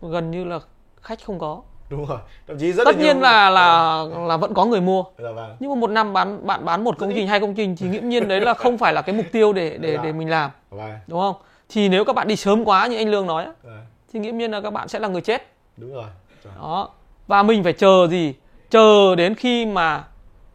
[0.00, 0.60] gần như là
[1.02, 2.18] khách không có đúng rồi.
[2.46, 3.22] Thậm chí rất tất là nhiên nhiều...
[3.22, 5.04] là là là vẫn có người mua.
[5.18, 5.56] Dạ, vâng.
[5.60, 8.08] nhưng mà một năm bán bạn bán một công trình hai công trình thì nghiễm
[8.08, 10.02] nhiên đấy là không phải là cái mục tiêu để để dạ.
[10.02, 10.50] để mình làm.
[10.70, 10.90] Vâng.
[11.06, 11.34] đúng không?
[11.68, 13.70] Thì nếu các bạn đi sớm quá như anh lương nói dạ.
[14.12, 15.54] thì nghiễm nhiên là các bạn sẽ là người chết.
[15.76, 16.06] Đúng rồi.
[16.44, 16.52] Trời.
[16.58, 16.88] đó.
[17.26, 18.34] Và mình phải chờ gì?
[18.70, 20.04] Chờ đến khi mà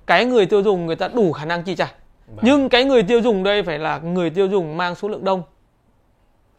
[0.06, 1.94] cái người tiêu dùng người ta đủ khả năng chi trả.
[2.28, 2.40] Vâng.
[2.42, 5.44] nhưng cái người tiêu dùng đây phải là người tiêu dùng mang số lượng đông.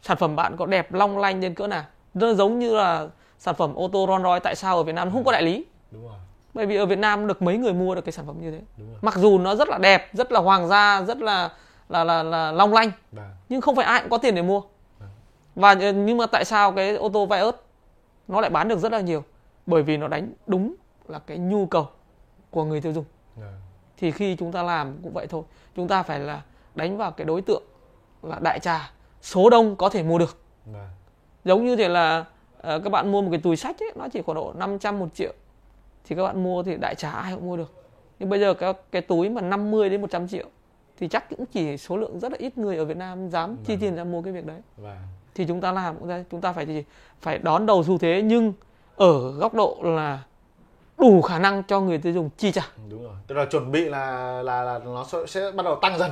[0.01, 1.83] Sản phẩm bạn có đẹp long lanh đến cỡ nào?
[2.13, 3.07] Nó giống như là
[3.45, 5.65] sản phẩm ô tô Rolls Royce tại sao ở Việt Nam không có đại lý?
[5.91, 6.17] đúng rồi.
[6.53, 8.61] Bởi vì ở Việt Nam được mấy người mua được cái sản phẩm như thế?
[9.01, 11.49] Mặc dù nó rất là đẹp rất là hoàng gia rất là
[11.89, 13.29] là là, là long lanh Đà.
[13.49, 14.61] nhưng không phải ai cũng có tiền để mua.
[14.99, 15.05] Đà.
[15.55, 17.55] và nhưng mà tại sao cái ô tô Vios
[18.27, 19.23] nó lại bán được rất là nhiều?
[19.65, 20.75] Bởi vì nó đánh đúng
[21.07, 21.87] là cái nhu cầu
[22.51, 23.05] của người tiêu dùng.
[23.35, 23.53] Đà.
[23.97, 25.43] thì khi chúng ta làm cũng vậy thôi.
[25.75, 26.41] Chúng ta phải là
[26.75, 27.63] đánh vào cái đối tượng
[28.23, 28.91] là đại trà
[29.21, 30.37] số đông có thể mua được.
[31.45, 32.25] Giống như thế là
[32.65, 35.07] Ờ, các bạn mua một cái túi sách ấy, nó chỉ khoảng độ 500 một
[35.13, 35.33] triệu.
[36.05, 37.73] Thì các bạn mua thì đại trà ai cũng mua được.
[38.19, 40.45] Nhưng bây giờ cái cái túi mà 50 đến 100 triệu
[40.97, 43.73] thì chắc cũng chỉ số lượng rất là ít người ở Việt Nam dám chi
[43.73, 43.79] vâng.
[43.79, 44.61] tiền ra mua cái việc đấy.
[44.77, 44.97] Vâng.
[45.35, 46.83] thì chúng ta làm cũng chúng ta phải gì
[47.21, 48.53] phải đón đầu xu thế nhưng
[48.95, 50.23] ở góc độ là
[50.97, 52.67] đủ khả năng cho người tiêu dùng chi trả.
[52.89, 53.15] Đúng rồi.
[53.27, 56.11] Tức là chuẩn bị là là là nó sẽ bắt đầu tăng dần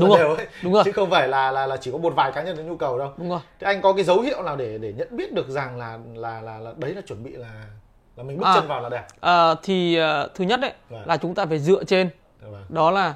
[0.00, 0.36] đúng rồi.
[0.36, 0.46] Ấy.
[0.62, 2.62] đúng rồi chứ không phải là là là chỉ có một vài cá nhân có
[2.62, 5.08] nhu cầu đâu đúng rồi thế anh có cái dấu hiệu nào để để nhận
[5.10, 7.64] biết được rằng là là là, là đấy là chuẩn bị là
[8.16, 11.02] là mình bước à, chân vào là đẹp à, thì uh, thứ nhất đấy vâng.
[11.06, 12.64] là chúng ta phải dựa trên vâng.
[12.68, 13.14] đó là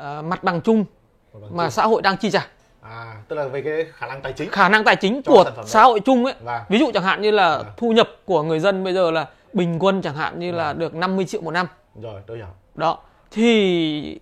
[0.00, 0.84] uh, mặt bằng chung
[1.32, 1.70] bằng mà chung.
[1.70, 2.46] xã hội đang chi trả
[2.90, 4.50] À, tức là về cái khả năng tài chính.
[4.50, 6.34] Khả năng tài chính của xã hội chung ấy.
[6.40, 6.62] Vâng.
[6.68, 7.66] Ví dụ chẳng hạn như là vâng.
[7.76, 10.58] thu nhập của người dân bây giờ là bình quân chẳng hạn như vâng.
[10.58, 11.66] là được 50 triệu một năm.
[12.02, 12.46] Rồi, tôi hiểu.
[12.74, 12.98] Đó.
[13.30, 14.20] Thì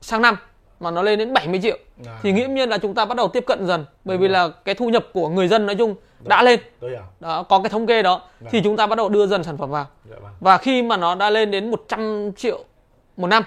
[0.00, 0.36] sang năm
[0.82, 2.18] mà nó lên đến 70 triệu à.
[2.22, 4.32] thì nghiễm nhiên là chúng ta bắt đầu tiếp cận dần bởi Đúng vì rồi.
[4.32, 6.28] là cái thu nhập của người dân nói chung Đúng.
[6.28, 6.60] đã lên
[7.20, 8.48] đó có cái thống kê đó Đúng.
[8.52, 10.32] thì chúng ta bắt đầu đưa dần sản phẩm vào dạ vâng.
[10.40, 12.64] và khi mà nó đã lên đến 100 triệu
[13.16, 13.42] một năm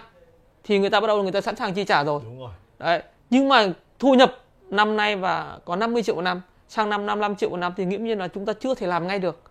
[0.63, 2.51] thì người ta bắt đầu người ta sẵn sàng chi trả rồi, Đúng rồi.
[2.79, 3.67] đấy nhưng mà
[3.99, 4.35] thu nhập
[4.69, 7.85] năm nay và có 50 triệu một năm sang năm 55 triệu một năm thì
[7.85, 9.41] nghiễm nhiên là chúng ta chưa thể làm ngay được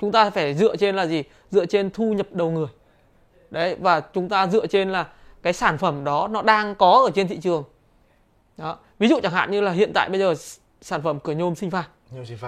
[0.00, 2.66] chúng ta phải dựa trên là gì dựa trên thu nhập đầu người
[3.50, 5.06] đấy và chúng ta dựa trên là
[5.42, 7.64] cái sản phẩm đó nó đang có ở trên thị trường.
[8.56, 8.76] Đó.
[8.98, 10.34] Ví dụ chẳng hạn như là hiện tại bây giờ
[10.80, 11.84] sản phẩm cửa nhôm sinh pha.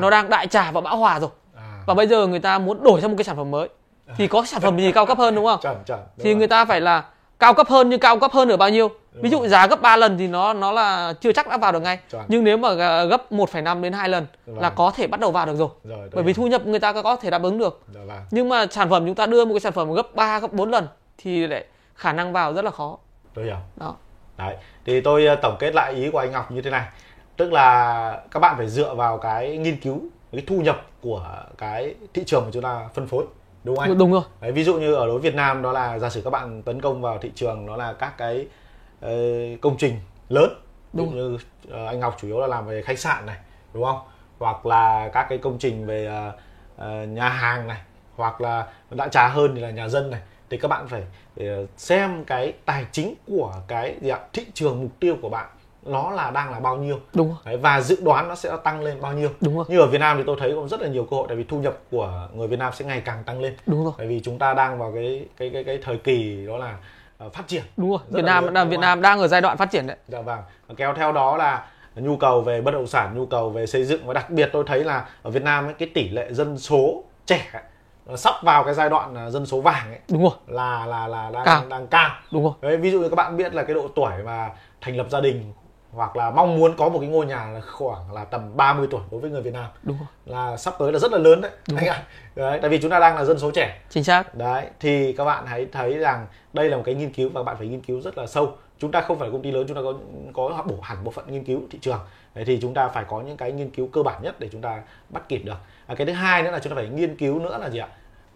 [0.01, 1.31] Nó đang đại trà và bão hòa rồi.
[1.57, 1.83] À.
[1.87, 3.69] và bây giờ người ta muốn đổi sang một cái sản phẩm mới.
[4.17, 5.61] Thì có sản phẩm gì cao cấp hơn đúng không?
[5.63, 6.39] Chuẩn, chuẩn, đúng thì rồi.
[6.39, 7.05] người ta phải là
[7.39, 8.89] cao cấp hơn nhưng cao cấp hơn ở bao nhiêu?
[8.89, 9.49] Đúng ví dụ rồi.
[9.49, 11.99] giá gấp 3 lần thì nó nó là chưa chắc đã vào được ngay.
[12.11, 12.25] Chuẩn.
[12.29, 12.75] nhưng nếu mà
[13.05, 14.59] gấp 1,5 đến 2 lần vâng.
[14.59, 16.93] là có thể bắt đầu vào được rồi, rồi bởi vì thu nhập người ta
[16.93, 17.81] có thể đáp ứng được.
[17.93, 18.09] Vâng.
[18.31, 20.71] nhưng mà sản phẩm chúng ta đưa một cái sản phẩm gấp 3 gấp 4
[20.71, 20.87] lần
[21.19, 21.65] thì lại
[21.95, 22.99] khả năng vào rất là khó.
[23.35, 23.57] Tôi hiểu.
[23.77, 23.97] Đó.
[24.37, 26.87] Đấy thì tôi ờ, tổng kết lại ý của anh Ngọc như thế này.
[27.37, 30.01] Tức là các bạn phải dựa vào cái nghiên cứu
[30.33, 33.25] cái thu nhập của cái thị trường mà chúng ta phân phối
[33.65, 33.99] đúng không anh?
[33.99, 34.23] Đúng rồi.
[34.41, 36.81] Đấy, ví dụ như ở đối Việt Nam đó là giả sử các bạn tấn
[36.81, 38.47] công vào thị trường đó là các cái
[39.07, 39.97] uh, công trình
[40.29, 40.51] lớn.
[40.93, 41.39] Đúng như
[41.69, 43.37] uh, anh Ngọc chủ yếu là làm về khách sạn này
[43.75, 43.99] đúng không?
[44.39, 46.35] Hoặc là các cái công trình về uh,
[46.81, 47.79] uh, nhà hàng này
[48.17, 50.21] hoặc là đã trà hơn thì là nhà dân này
[50.53, 51.03] thì các bạn phải
[51.37, 54.19] ờ, xem cái tài chính của cái gì ạ?
[54.33, 55.47] thị trường mục tiêu của bạn
[55.87, 57.01] nó là đang là bao nhiêu?
[57.15, 57.37] Đúng rồi.
[57.45, 59.31] Đấy, và dự đoán nó sẽ tăng lên bao nhiêu?
[59.41, 59.65] Đúng rồi.
[59.69, 61.45] như ở Việt Nam thì tôi thấy có rất là nhiều cơ hội tại vì
[61.45, 63.57] thu nhập của người Việt Nam sẽ ngày càng tăng lên.
[63.67, 63.93] Đúng rồi.
[63.99, 66.77] Tại vì chúng ta đang vào cái cái cái cái thời kỳ đó là
[67.27, 67.63] uh, phát triển.
[67.77, 68.01] Đúng rồi.
[68.09, 69.97] Rất Việt Nam lớn, Việt Nam đang ở giai đoạn phát triển đấy.
[70.09, 70.41] Dạ vâng.
[70.77, 74.07] Kéo theo đó là nhu cầu về bất động sản nhu cầu về xây dựng.
[74.07, 77.05] Và đặc biệt tôi thấy là ở Việt Nam ấy, cái tỷ lệ dân số
[77.27, 77.63] trẻ
[78.17, 79.99] sắp vào cái giai đoạn à, dân số vàng ấy.
[80.09, 80.33] Đúng rồi.
[80.47, 81.65] Là là là đang cao.
[81.69, 82.53] đang cao đúng rồi.
[82.61, 84.51] Đấy, ví dụ như các bạn biết là cái độ tuổi mà
[84.81, 85.53] thành lập gia đình
[85.93, 89.01] hoặc là mong muốn có một cái ngôi nhà là khoảng là tầm 30 tuổi
[89.11, 89.67] đối với người Việt Nam.
[89.83, 90.07] Đúng rồi.
[90.27, 91.51] Là sắp tới là rất là lớn đấy.
[91.69, 92.03] Đúng anh ạ.
[92.35, 93.81] đấy tại vì chúng ta đang là dân số trẻ.
[93.91, 94.35] Chính xác.
[94.35, 97.57] Đấy thì các bạn hãy thấy rằng đây là một cái nghiên cứu và bạn
[97.59, 98.53] phải nghiên cứu rất là sâu.
[98.79, 99.95] Chúng ta không phải công ty lớn chúng ta có
[100.33, 102.01] có bổ hẳn bộ phận nghiên cứu thị trường.
[102.35, 104.61] Đấy thì chúng ta phải có những cái nghiên cứu cơ bản nhất để chúng
[104.61, 105.57] ta bắt kịp được
[105.93, 107.89] à, cái thứ hai nữa là chúng ta phải nghiên cứu nữa là gì ạ?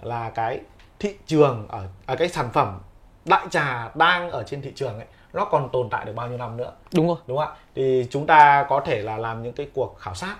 [0.03, 0.61] Là cái
[0.99, 2.81] thị trường ở à, cái sản phẩm
[3.25, 6.39] đại trà đang ở trên thị trường ấy nó còn tồn tại được bao nhiêu
[6.39, 6.73] năm nữa?
[6.95, 7.17] Đúng rồi.
[7.27, 7.55] Đúng không ạ?
[7.75, 10.37] Thì chúng ta có thể là làm những cái cuộc khảo sát.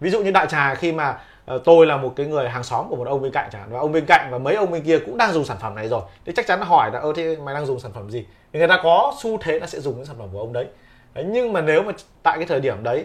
[0.00, 1.18] Ví dụ như đại trà khi mà
[1.54, 3.70] uh, tôi là một cái người hàng xóm của một ông bên cạnh chẳng hạn
[3.72, 5.88] và ông bên cạnh và mấy ông bên kia cũng đang dùng sản phẩm này
[5.88, 6.02] rồi.
[6.24, 8.26] Thì chắc chắn là hỏi là ơ thế mày đang dùng sản phẩm gì?
[8.52, 10.66] Thì người ta có xu thế là sẽ dùng cái sản phẩm của ông đấy.
[11.14, 11.92] đấy nhưng mà nếu mà
[12.22, 13.04] tại cái thời điểm đấy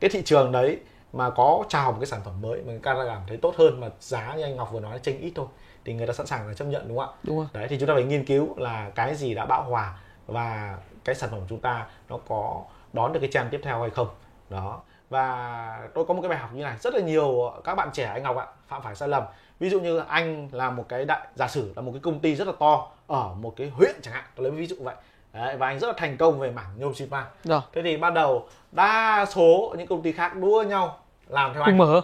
[0.00, 0.78] cái thị trường đấy
[1.12, 3.80] mà có chào một cái sản phẩm mới mà người ta cảm thấy tốt hơn
[3.80, 5.46] mà giá như anh Ngọc vừa nói là chênh ít thôi
[5.84, 7.18] thì người ta sẵn sàng là chấp nhận đúng không ạ?
[7.22, 7.46] Đúng rồi.
[7.52, 11.14] Đấy thì chúng ta phải nghiên cứu là cái gì đã bão hòa và cái
[11.14, 14.08] sản phẩm của chúng ta nó có đón được cái trend tiếp theo hay không.
[14.50, 14.80] Đó.
[15.10, 18.04] Và tôi có một cái bài học như này, rất là nhiều các bạn trẻ
[18.04, 19.22] anh Ngọc ạ phạm phải sai lầm.
[19.60, 22.34] Ví dụ như anh là một cái đại giả sử là một cái công ty
[22.34, 24.94] rất là to ở một cái huyện chẳng hạn, tôi lấy ví dụ vậy.
[25.32, 27.26] Đấy, và anh rất là thành công về mảng nhôm xi măng.
[27.72, 31.70] Thế thì ban đầu đa số những công ty khác đua nhau làm theo anh.
[31.70, 32.00] Cùng mở.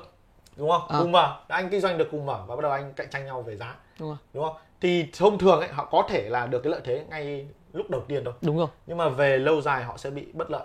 [0.57, 0.89] Đúng không?
[0.89, 0.99] À.
[1.01, 1.37] cùng mở.
[1.49, 3.77] Anh kinh doanh được cùng mở và bắt đầu anh cạnh tranh nhau về giá.
[4.01, 4.19] Đúng, rồi.
[4.33, 4.57] đúng không?
[4.81, 8.01] Thì thông thường ấy họ có thể là được cái lợi thế ngay lúc đầu
[8.09, 8.35] tiên thôi.
[8.41, 8.69] Đúng rồi.
[8.87, 10.65] Nhưng mà về lâu dài họ sẽ bị bất lợi.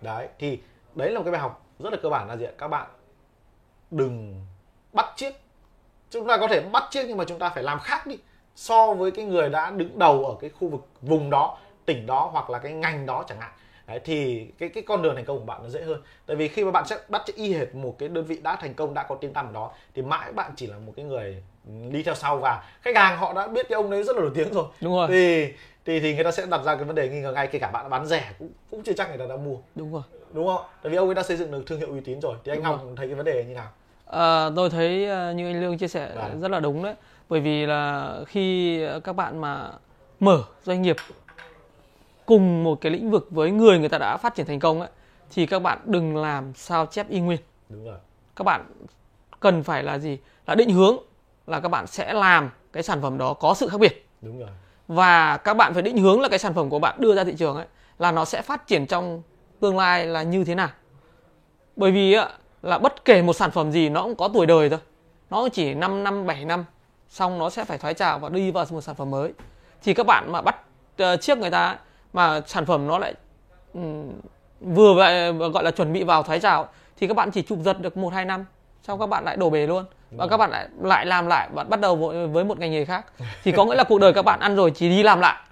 [0.00, 0.58] Đấy thì
[0.94, 2.52] đấy là một cái bài học rất là cơ bản là gì ạ?
[2.58, 2.86] Các bạn
[3.90, 4.46] đừng
[4.92, 5.32] bắt chiếc.
[6.10, 8.18] Chúng ta có thể bắt chiếc nhưng mà chúng ta phải làm khác đi
[8.56, 12.28] so với cái người đã đứng đầu ở cái khu vực vùng đó tỉnh đó
[12.32, 13.50] hoặc là cái ngành đó chẳng hạn.
[13.86, 16.02] Đấy, thì cái cái con đường thành công của bạn nó dễ hơn.
[16.26, 18.74] Tại vì khi mà bạn sẽ bắt y hệt một cái đơn vị đã thành
[18.74, 21.42] công đã có tiếng tăm ở đó thì mãi bạn chỉ là một cái người
[21.90, 24.30] đi theo sau và khách hàng họ đã biết cái ông đấy rất là nổi
[24.34, 24.64] tiếng rồi.
[24.80, 25.08] Đúng rồi.
[25.08, 25.52] Thì
[25.84, 27.70] thì thì người ta sẽ đặt ra cái vấn đề nghi ngờ ngay kể cả
[27.70, 29.56] bạn bán rẻ cũng cũng chưa chắc người ta đã mua.
[29.74, 30.02] Đúng rồi.
[30.32, 30.64] Đúng không?
[30.82, 32.62] Tại vì ông ấy đã xây dựng được thương hiệu uy tín rồi thì anh
[32.62, 33.68] Ngọc thấy cái vấn đề như nào?
[34.06, 36.30] À, tôi thấy ờ, như anh Lương chia sẻ à.
[36.40, 36.94] rất là đúng đấy.
[37.28, 39.70] Bởi vì là khi các bạn mà
[40.20, 40.96] mở doanh nghiệp
[42.26, 44.88] cùng một cái lĩnh vực với người người ta đã phát triển thành công ấy
[45.30, 47.40] thì các bạn đừng làm sao chép y nguyên.
[47.68, 47.98] Đúng rồi.
[48.36, 48.66] Các bạn
[49.40, 50.18] cần phải là gì?
[50.46, 50.96] Là định hướng
[51.46, 54.08] là các bạn sẽ làm cái sản phẩm đó có sự khác biệt.
[54.22, 54.48] Đúng rồi.
[54.88, 57.34] Và các bạn phải định hướng là cái sản phẩm của bạn đưa ra thị
[57.38, 57.66] trường ấy
[57.98, 59.22] là nó sẽ phát triển trong
[59.60, 60.68] tương lai là như thế nào.
[61.76, 62.16] Bởi vì
[62.62, 64.78] là bất kể một sản phẩm gì nó cũng có tuổi đời thôi.
[65.30, 66.64] Nó chỉ 5 năm, 7 năm
[67.08, 69.32] xong nó sẽ phải thoái trào và đi vào một sản phẩm mới.
[69.82, 70.56] Thì các bạn mà bắt
[71.02, 71.78] uh, chiếc người ta
[72.14, 73.14] mà sản phẩm nó lại
[73.74, 74.12] um,
[74.60, 77.80] vừa vậy gọi là chuẩn bị vào thoái trào thì các bạn chỉ chụp giật
[77.80, 78.44] được một hai năm
[78.86, 79.84] sau các bạn lại đổ bể luôn.
[80.10, 81.96] Và các bạn lại lại làm lại bạn bắt đầu
[82.32, 83.06] với một ngành nghề khác.
[83.44, 85.42] Thì có nghĩa là cuộc đời các bạn ăn rồi chỉ đi làm lại.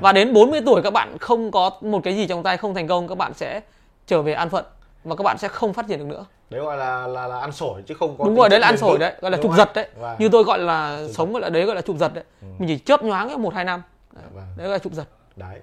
[0.00, 2.88] Và đến 40 tuổi các bạn không có một cái gì trong tay không thành
[2.88, 3.60] công các bạn sẽ
[4.06, 4.64] trở về an phận
[5.04, 6.24] và các bạn sẽ không phát triển được nữa.
[6.50, 8.76] Đấy gọi là là là ăn sổi chứ không có đúng rồi đấy là ăn
[8.76, 9.88] sổi đấy gọi là chụp giật đấy.
[9.96, 10.16] Và...
[10.18, 12.24] như tôi gọi là sống gọi là đấy gọi là chụp giật đấy.
[12.42, 12.46] Ừ.
[12.58, 13.82] mình chỉ chớp nhoáng một hai năm.
[14.12, 14.44] Đấy, vâng.
[14.56, 15.04] đấy gọi là chụp giật.
[15.36, 15.60] Đấy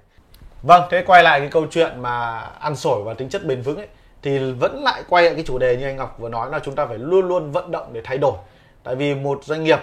[0.63, 3.77] Vâng, thế quay lại cái câu chuyện mà ăn sổi và tính chất bền vững
[3.77, 3.87] ấy
[4.21, 6.75] thì vẫn lại quay lại cái chủ đề như anh Ngọc vừa nói là chúng
[6.75, 8.37] ta phải luôn luôn vận động để thay đổi.
[8.83, 9.79] Tại vì một doanh nghiệp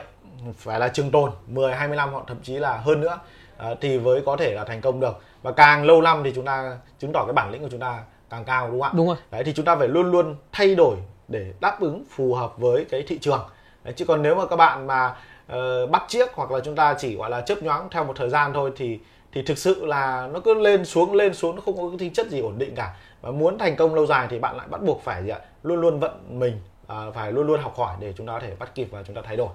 [0.56, 3.18] phải là trường tồn 10 20 năm hoặc thậm chí là hơn nữa
[3.56, 5.20] à, thì mới có thể là thành công được.
[5.42, 7.98] Và càng lâu năm thì chúng ta chứng tỏ cái bản lĩnh của chúng ta
[8.30, 8.96] càng cao đúng không ạ?
[8.96, 9.16] Đúng rồi.
[9.30, 10.96] Đấy thì chúng ta phải luôn luôn thay đổi
[11.28, 13.48] để đáp ứng phù hợp với cái thị trường.
[13.84, 15.16] Đấy, chứ còn nếu mà các bạn mà
[15.52, 18.30] uh, bắt chiếc hoặc là chúng ta chỉ gọi là chớp nhoáng theo một thời
[18.30, 18.98] gian thôi thì
[19.34, 22.12] thì thực sự là nó cứ lên xuống lên xuống nó không có cái tính
[22.12, 22.96] chất gì ổn định cả.
[23.20, 25.38] Và muốn thành công lâu dài thì bạn lại bắt buộc phải gì ạ?
[25.62, 28.54] Luôn luôn vận mình à, phải luôn luôn học hỏi để chúng ta có thể
[28.58, 29.48] bắt kịp và chúng ta thay đổi.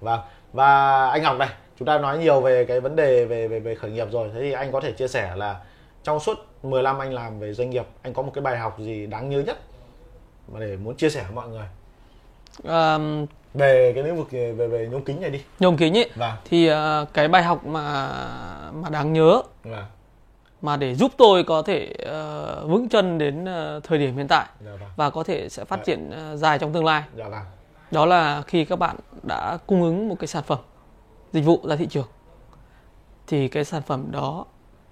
[0.00, 0.18] Và
[0.52, 3.74] và anh Ngọc này chúng ta nói nhiều về cái vấn đề về về về
[3.74, 4.30] khởi nghiệp rồi.
[4.34, 5.60] Thế thì anh có thể chia sẻ là
[6.02, 8.76] trong suốt 10 năm anh làm về doanh nghiệp anh có một cái bài học
[8.78, 9.58] gì đáng nhớ nhất
[10.52, 11.66] mà để muốn chia sẻ với mọi người?
[12.64, 16.32] Um, về cái lĩnh vực về về nhôm kính này đi nhôm kính ấy vâng.
[16.44, 16.76] thì uh,
[17.12, 18.10] cái bài học mà
[18.72, 19.84] mà đáng nhớ vâng.
[20.62, 24.46] mà để giúp tôi có thể uh, vững chân đến uh, thời điểm hiện tại
[24.64, 24.88] dạ vâng.
[24.96, 25.82] và có thể sẽ phát dạ.
[25.84, 27.44] triển uh, dài trong tương lai dạ vâng.
[27.90, 30.58] đó là khi các bạn đã cung ứng một cái sản phẩm
[31.32, 32.08] dịch vụ ra thị trường
[33.26, 34.46] thì cái sản phẩm đó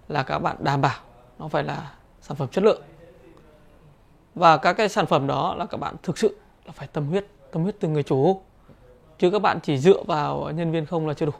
[0.08, 1.00] là các bạn đảm bảo
[1.38, 2.82] nó phải là sản phẩm chất lượng
[4.34, 7.26] và các cái sản phẩm đó là các bạn thực sự là phải tâm huyết
[7.52, 8.42] tâm huyết từ người chủ
[9.20, 11.32] chứ các bạn chỉ dựa vào nhân viên không là chưa đủ.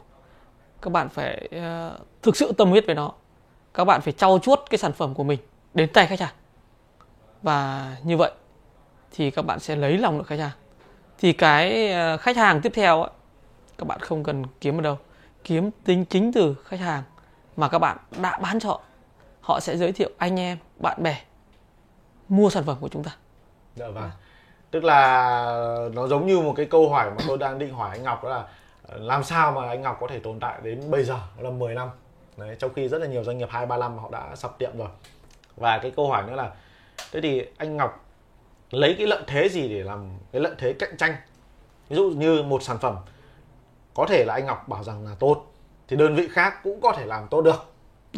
[0.81, 3.11] Các bạn phải uh, thực sự tâm huyết về nó.
[3.73, 5.39] Các bạn phải trau chuốt cái sản phẩm của mình
[5.73, 6.33] đến tay khách hàng.
[7.41, 8.31] Và như vậy
[9.11, 10.51] thì các bạn sẽ lấy lòng được khách hàng.
[11.17, 13.11] Thì cái uh, khách hàng tiếp theo ấy,
[13.77, 14.97] các bạn không cần kiếm ở đâu.
[15.43, 17.03] Kiếm tính chính từ khách hàng
[17.57, 18.81] mà các bạn đã bán cho họ.
[19.41, 21.21] Họ sẽ giới thiệu anh em bạn bè
[22.29, 23.11] mua sản phẩm của chúng ta.
[23.75, 24.11] Dạ vâng
[24.71, 28.03] tức là nó giống như một cái câu hỏi mà tôi đang định hỏi anh
[28.03, 28.47] Ngọc đó là
[28.95, 31.19] làm sao mà anh Ngọc có thể tồn tại đến bây giờ?
[31.37, 31.89] Là 10 năm.
[32.37, 34.77] Đấy, trong khi rất là nhiều doanh nghiệp hai ba năm họ đã sập tiệm
[34.77, 34.87] rồi.
[35.55, 36.51] Và cái câu hỏi nữa là
[37.11, 38.05] thế thì anh Ngọc
[38.71, 41.15] lấy cái lợi thế gì để làm cái lợi thế cạnh tranh?
[41.89, 42.95] Ví dụ như một sản phẩm
[43.93, 45.45] có thể là anh Ngọc bảo rằng là tốt
[45.87, 47.65] thì đơn vị khác cũng có thể làm tốt được.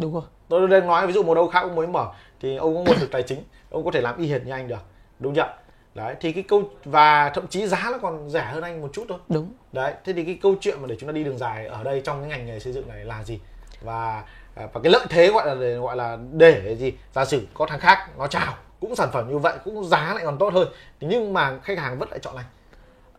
[0.00, 0.22] Đúng rồi.
[0.48, 3.00] Tôi đang nói ví dụ một đâu khác ông mới mở thì ông có nguồn
[3.00, 4.82] lực tài chính ông có thể làm y hệt như anh được.
[5.18, 5.54] Đúng chưa
[5.94, 9.04] đấy thì cái câu và thậm chí giá nó còn rẻ hơn anh một chút
[9.08, 9.18] thôi.
[9.28, 9.52] Đúng.
[9.72, 12.02] Đấy thế thì cái câu chuyện mà để chúng ta đi đường dài ở đây
[12.04, 13.40] trong cái ngành nghề xây dựng này là gì?
[13.80, 14.24] Và
[14.54, 16.92] à, và cái lợi thế gọi là để, gọi là để gì?
[17.12, 20.24] Giả sử có thằng khác nó chào cũng sản phẩm như vậy cũng giá lại
[20.24, 20.68] còn tốt hơn
[21.00, 22.46] thì nhưng mà khách hàng vẫn lại chọn anh.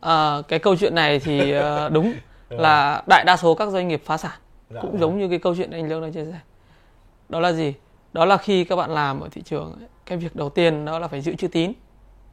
[0.01, 2.13] À, cái câu chuyện này thì ờ, đúng
[2.49, 4.99] là đại đa số các doanh nghiệp phá sản dạ, cũng dạ.
[4.99, 6.39] giống như cái câu chuyện anh lương đang chia sẻ.
[7.29, 7.73] Đó là gì?
[8.13, 11.07] Đó là khi các bạn làm ở thị trường cái việc đầu tiên đó là
[11.07, 11.73] phải giữ chữ tín.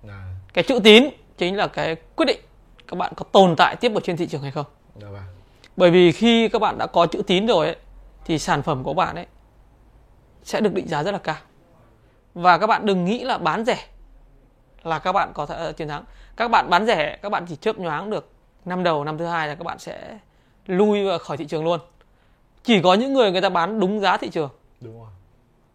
[0.09, 0.32] À.
[0.53, 1.05] cái chữ tín
[1.38, 2.40] chính là cái quyết định
[2.88, 4.66] các bạn có tồn tại tiếp ở trên thị trường hay không.
[5.03, 5.22] À, vâng.
[5.76, 7.76] bởi vì khi các bạn đã có chữ tín rồi ấy,
[8.24, 9.26] thì sản phẩm của bạn ấy
[10.42, 11.36] sẽ được định giá rất là cao.
[12.34, 13.78] Và các bạn đừng nghĩ là bán rẻ
[14.82, 16.05] là các bạn có thể chiến thắng.
[16.36, 18.30] Các bạn bán rẻ các bạn chỉ chớp nhoáng được
[18.64, 20.18] năm đầu năm thứ hai là các bạn sẽ
[20.66, 21.80] lui khỏi thị trường luôn.
[22.64, 24.50] Chỉ có những người người ta bán đúng giá thị trường
[24.80, 25.09] đúng rồi.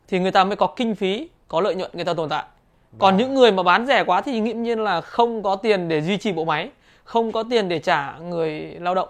[0.08, 2.44] thì người ta mới có kinh phí có lợi nhuận người ta tồn tại
[3.00, 6.02] còn những người mà bán rẻ quá thì nghiễm nhiên là không có tiền để
[6.02, 6.70] duy trì bộ máy
[7.04, 9.10] không có tiền để trả người lao động.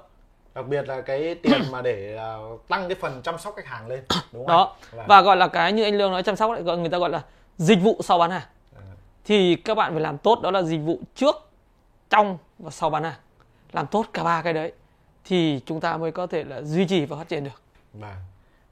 [0.55, 2.19] Đặc biệt là cái tiền mà để
[2.53, 4.47] uh, tăng cái phần chăm sóc khách hàng lên đúng không?
[4.47, 5.05] Đó và...
[5.07, 7.21] và gọi là cái như anh lương nói chăm sóc lại người ta gọi là
[7.57, 8.47] dịch vụ sau bán hàng.
[8.75, 8.81] À.
[9.25, 11.49] thì các bạn phải làm tốt đó là dịch vụ trước
[12.09, 13.19] trong và sau bán hàng.
[13.71, 14.71] Làm tốt cả ba cái đấy
[15.25, 17.61] thì chúng ta mới có thể là duy trì và phát triển được.
[17.93, 18.15] Vâng.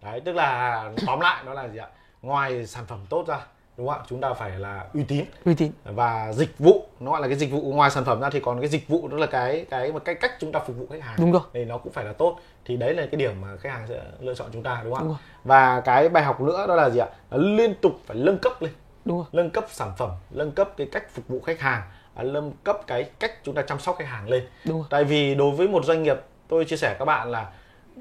[0.02, 1.88] Đấy tức là tóm lại nó là gì ạ?
[2.22, 3.40] Ngoài sản phẩm tốt ra
[3.78, 4.06] đúng không ạ?
[4.10, 5.26] Chúng ta phải là uy tín.
[5.46, 5.72] Uy tín.
[5.84, 8.60] Và dịch vụ nó gọi là cái dịch vụ ngoài sản phẩm ra thì còn
[8.60, 11.04] cái dịch vụ đó là cái cái một cái cách chúng ta phục vụ khách
[11.04, 11.16] hàng.
[11.20, 11.42] Đúng rồi.
[11.54, 12.40] Thì nó cũng phải là tốt.
[12.66, 15.04] Thì đấy là cái điểm mà khách hàng sẽ lựa chọn chúng ta đúng không
[15.08, 17.08] đúng ạ và cái bài học nữa đó là gì ạ?
[17.32, 18.72] Là liên tục phải nâng cấp lên.
[19.06, 19.26] Đúng rồi.
[19.32, 21.82] nâng cấp sản phẩm nâng cấp cái cách phục vụ khách hàng
[22.16, 24.44] à, nâng cấp cái cách chúng ta chăm sóc khách hàng lên.
[24.66, 24.86] Đúng rồi.
[24.90, 26.18] tại vì đối với một doanh nghiệp
[26.48, 27.52] tôi chia sẻ các bạn là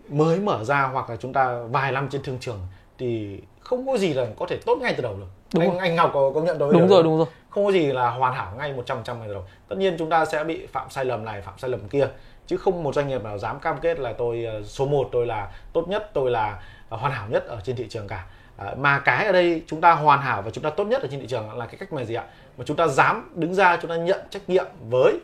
[0.08, 2.60] mới mở ra hoặc là chúng ta vài năm trên thương trường
[2.98, 5.78] thì không có gì là có thể tốt ngay từ đầu được đúng anh, rồi.
[5.78, 8.34] anh Ngọc có công nhận tôi đúng rồi đúng rồi không có gì là hoàn
[8.34, 11.04] hảo ngay 100 trăm ngay từ đầu tất nhiên chúng ta sẽ bị phạm sai
[11.04, 12.08] lầm này phạm sai lầm kia
[12.46, 15.26] chứ không một doanh nghiệp nào dám cam kết là tôi ờ, số 1 tôi
[15.26, 18.26] là tốt nhất tôi là ờ, hoàn hảo nhất ở trên thị trường cả
[18.56, 21.08] à, mà cái ở đây chúng ta hoàn hảo và chúng ta tốt nhất ở
[21.10, 22.24] trên thị trường là cái cách mà gì ạ
[22.56, 25.18] mà chúng ta dám đứng ra chúng ta nhận trách nhiệm với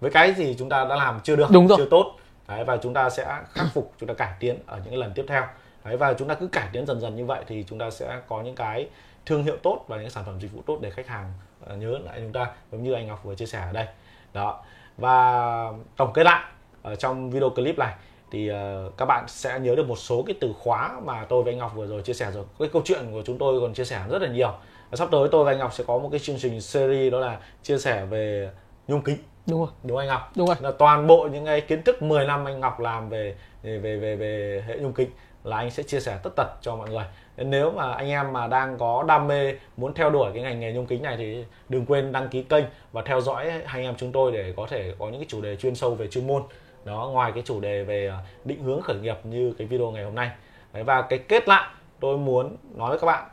[0.00, 1.78] với cái gì chúng ta đã làm chưa được Đúng rồi.
[1.78, 2.14] chưa tốt
[2.48, 5.24] Đấy, và chúng ta sẽ khắc phục chúng ta cải tiến ở những lần tiếp
[5.28, 5.42] theo
[5.84, 8.20] Đấy, và chúng ta cứ cải tiến dần dần như vậy thì chúng ta sẽ
[8.28, 8.88] có những cái
[9.26, 11.32] thương hiệu tốt và những sản phẩm dịch vụ tốt để khách hàng
[11.72, 13.86] uh, nhớ lại chúng ta giống như anh Ngọc vừa chia sẻ ở đây.
[14.32, 14.64] Đó.
[14.96, 16.44] Và tổng kết lại
[16.82, 17.94] ở trong video clip này
[18.30, 21.52] thì uh, các bạn sẽ nhớ được một số cái từ khóa mà tôi với
[21.52, 22.44] anh Ngọc vừa rồi chia sẻ rồi.
[22.58, 24.52] Cái câu chuyện của chúng tôi còn chia sẻ rất là nhiều.
[24.90, 27.20] Và sắp tới tôi và anh Ngọc sẽ có một cái chương trình series đó
[27.20, 28.50] là chia sẻ về
[28.88, 29.16] nhôm kính.
[29.46, 29.68] Đúng rồi.
[29.82, 30.32] Đúng anh Ngọc?
[30.36, 30.56] Đúng rồi.
[30.60, 34.16] Là toàn bộ những cái kiến thức 10 năm anh Ngọc làm về về về
[34.16, 35.10] về hệ nhôm kính
[35.44, 37.04] là anh sẽ chia sẻ tất tật cho mọi người
[37.38, 40.60] nên nếu mà anh em mà đang có đam mê muốn theo đuổi cái ngành
[40.60, 43.94] nghề nhôm kính này thì đừng quên đăng ký kênh và theo dõi anh em
[43.96, 46.42] chúng tôi để có thể có những cái chủ đề chuyên sâu về chuyên môn.
[46.84, 50.04] Đó ngoài cái chủ đề về à, định hướng khởi nghiệp như cái video ngày
[50.04, 50.30] hôm nay.
[50.72, 51.70] Đấy, và cái kết lại
[52.00, 53.28] tôi muốn nói với các bạn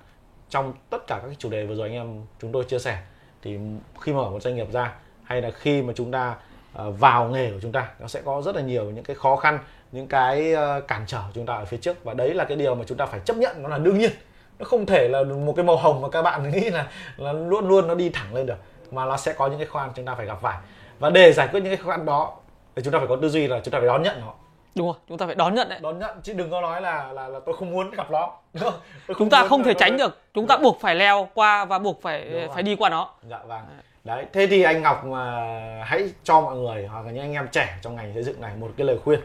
[0.50, 2.98] trong tất cả các chủ đề vừa rồi anh em chúng tôi chia sẻ.
[3.42, 3.58] Thì
[4.02, 6.36] khi mở một doanh nghiệp ra hay là khi mà chúng ta
[6.74, 9.36] à, vào nghề của chúng ta nó sẽ có rất là nhiều những cái khó
[9.36, 9.60] khăn
[9.96, 12.04] những cái ờ, cản trở chúng ta ở phía trước.
[12.04, 14.12] Và đấy là cái điều mà chúng ta phải chấp nhận nó là đương nhiên.
[14.60, 16.88] Nó không thể là một cái màu hồng mà các bạn nghĩ là
[17.18, 18.58] là luôn luôn nó đi thẳng lên được
[18.92, 20.58] mà nó sẽ có những cái khăn chúng ta phải gặp phải.
[21.00, 22.34] Và để giải quyết những cái khăn đó
[22.76, 24.34] thì chúng ta phải có tư duy là chúng ta phải đón nhận nó.
[24.76, 25.80] Đúng rồi chúng ta phải đón nhận đấy.
[25.82, 28.32] Đón nhận chứ đừng có nói là là, là tôi không muốn gặp nó.
[29.20, 30.20] Chúng ta không thể tránh được.
[30.34, 33.10] Chúng ta buộc phải leo qua và buộc phải phải đi qua nó.
[33.30, 33.62] Dạ vâng.
[34.04, 35.50] Đấy thế thì anh ngọc mà
[35.84, 38.52] hãy cho mọi người hoặc là những anh em trẻ trong ngành xây dựng này
[38.56, 39.20] một cái lời khuyên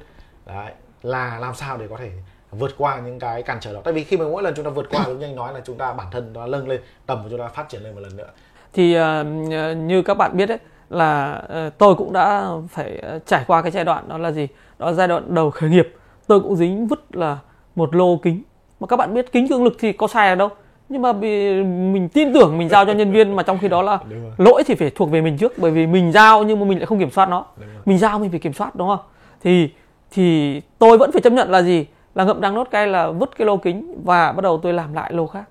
[0.54, 0.72] đấy
[1.02, 2.10] là làm sao để có thể
[2.50, 3.80] vượt qua những cái cản trở đó?
[3.84, 5.60] Tại vì khi mà mỗi lần chúng ta vượt qua giống như anh nói là
[5.64, 8.00] chúng ta bản thân nó nâng lên tầm của chúng ta phát triển lên một
[8.00, 8.28] lần nữa.
[8.72, 9.26] Thì uh,
[9.76, 10.58] như các bạn biết đấy
[10.90, 14.48] là uh, tôi cũng đã phải trải qua cái giai đoạn đó là gì?
[14.78, 15.94] Đó là giai đoạn đầu khởi nghiệp.
[16.26, 17.38] Tôi cũng dính vứt là
[17.74, 18.42] một lô kính.
[18.80, 20.48] Mà các bạn biết kính cường lực thì có sai ở đâu?
[20.88, 23.82] Nhưng mà vì mình tin tưởng mình giao cho nhân viên mà trong khi đó
[23.82, 23.98] là
[24.38, 25.52] lỗi thì phải thuộc về mình trước.
[25.58, 27.44] Bởi vì mình giao nhưng mà mình lại không kiểm soát nó.
[27.84, 29.00] Mình giao mình phải kiểm soát đúng không?
[29.42, 29.70] Thì
[30.10, 31.86] thì tôi vẫn phải chấp nhận là gì?
[32.14, 34.92] Là ngậm đắng nốt cay là vứt cái lô kính và bắt đầu tôi làm
[34.92, 35.44] lại lô khác.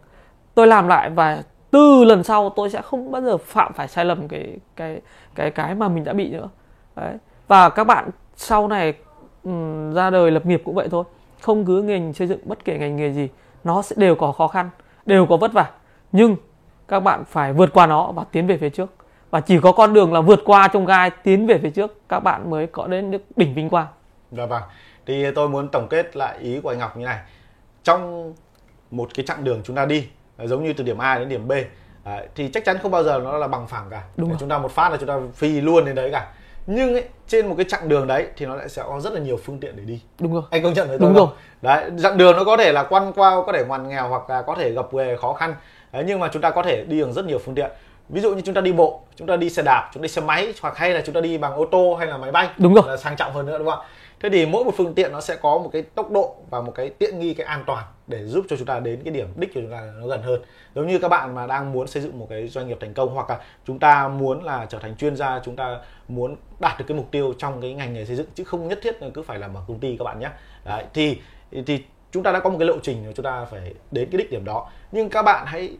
[0.55, 4.05] Tôi làm lại và từ lần sau tôi sẽ không bao giờ phạm phải sai
[4.05, 5.01] lầm cái cái
[5.35, 6.49] cái cái mà mình đã bị nữa.
[6.95, 7.13] Đấy.
[7.47, 8.93] Và các bạn sau này
[9.43, 11.03] um, ra đời lập nghiệp cũng vậy thôi.
[11.41, 13.29] Không cứ ngành xây dựng bất kể ngành nghề gì
[13.63, 14.69] nó sẽ đều có khó khăn
[15.05, 15.69] đều có vất vả.
[16.11, 16.35] Nhưng
[16.87, 18.89] các bạn phải vượt qua nó và tiến về phía trước.
[19.29, 22.19] Và chỉ có con đường là vượt qua trong gai tiến về phía trước các
[22.19, 23.87] bạn mới có đến được đỉnh vinh quang
[24.31, 24.63] dạ vâng.
[25.05, 27.19] Thì tôi muốn tổng kết lại ý của anh Ngọc như này.
[27.83, 28.33] Trong
[28.91, 30.07] một cái chặng đường chúng ta đi
[30.43, 31.51] giống như từ điểm A đến điểm B
[32.05, 34.03] Đấy, thì chắc chắn không bao giờ nó là bằng phẳng cả.
[34.17, 36.27] Đúng chúng ta một phát là chúng ta phi luôn đến đấy cả.
[36.67, 39.19] Nhưng ấy, trên một cái chặng đường đấy thì nó lại sẽ có rất là
[39.19, 40.01] nhiều phương tiện để đi.
[40.19, 40.43] Đúng rồi.
[40.49, 41.27] Anh công nhận với tôi đúng rồi.
[41.61, 44.41] Đấy chặng đường nó có thể là quăn qua có thể ngoằn nghèo hoặc là
[44.41, 45.55] có thể gặp về khó khăn.
[45.91, 47.71] Đấy, nhưng mà chúng ta có thể đi bằng rất nhiều phương tiện.
[48.09, 50.09] Ví dụ như chúng ta đi bộ chúng ta đi xe đạp chúng ta đi
[50.09, 52.49] xe máy hoặc hay là chúng ta đi bằng ô tô hay là máy bay
[52.57, 52.83] đúng rồi.
[52.87, 53.85] là sang trọng hơn nữa đúng không ạ
[54.19, 56.71] thế thì mỗi một phương tiện nó sẽ có một cái tốc độ và một
[56.75, 59.53] cái tiện nghi cái an toàn để giúp cho chúng ta đến cái điểm đích
[59.53, 60.41] của chúng ta nó gần hơn
[60.75, 63.13] giống như các bạn mà đang muốn xây dựng một cái doanh nghiệp thành công
[63.13, 66.85] hoặc là chúng ta muốn là trở thành chuyên gia chúng ta muốn đạt được
[66.87, 69.23] cái mục tiêu trong cái ngành nghề xây dựng chứ không nhất thiết là cứ
[69.23, 70.29] phải làm ở công ty các bạn nhé
[70.65, 71.17] Đấy, thì
[71.65, 74.17] thì chúng ta đã có một cái lộ trình mà chúng ta phải đến cái
[74.17, 75.77] đích điểm đó nhưng các bạn hãy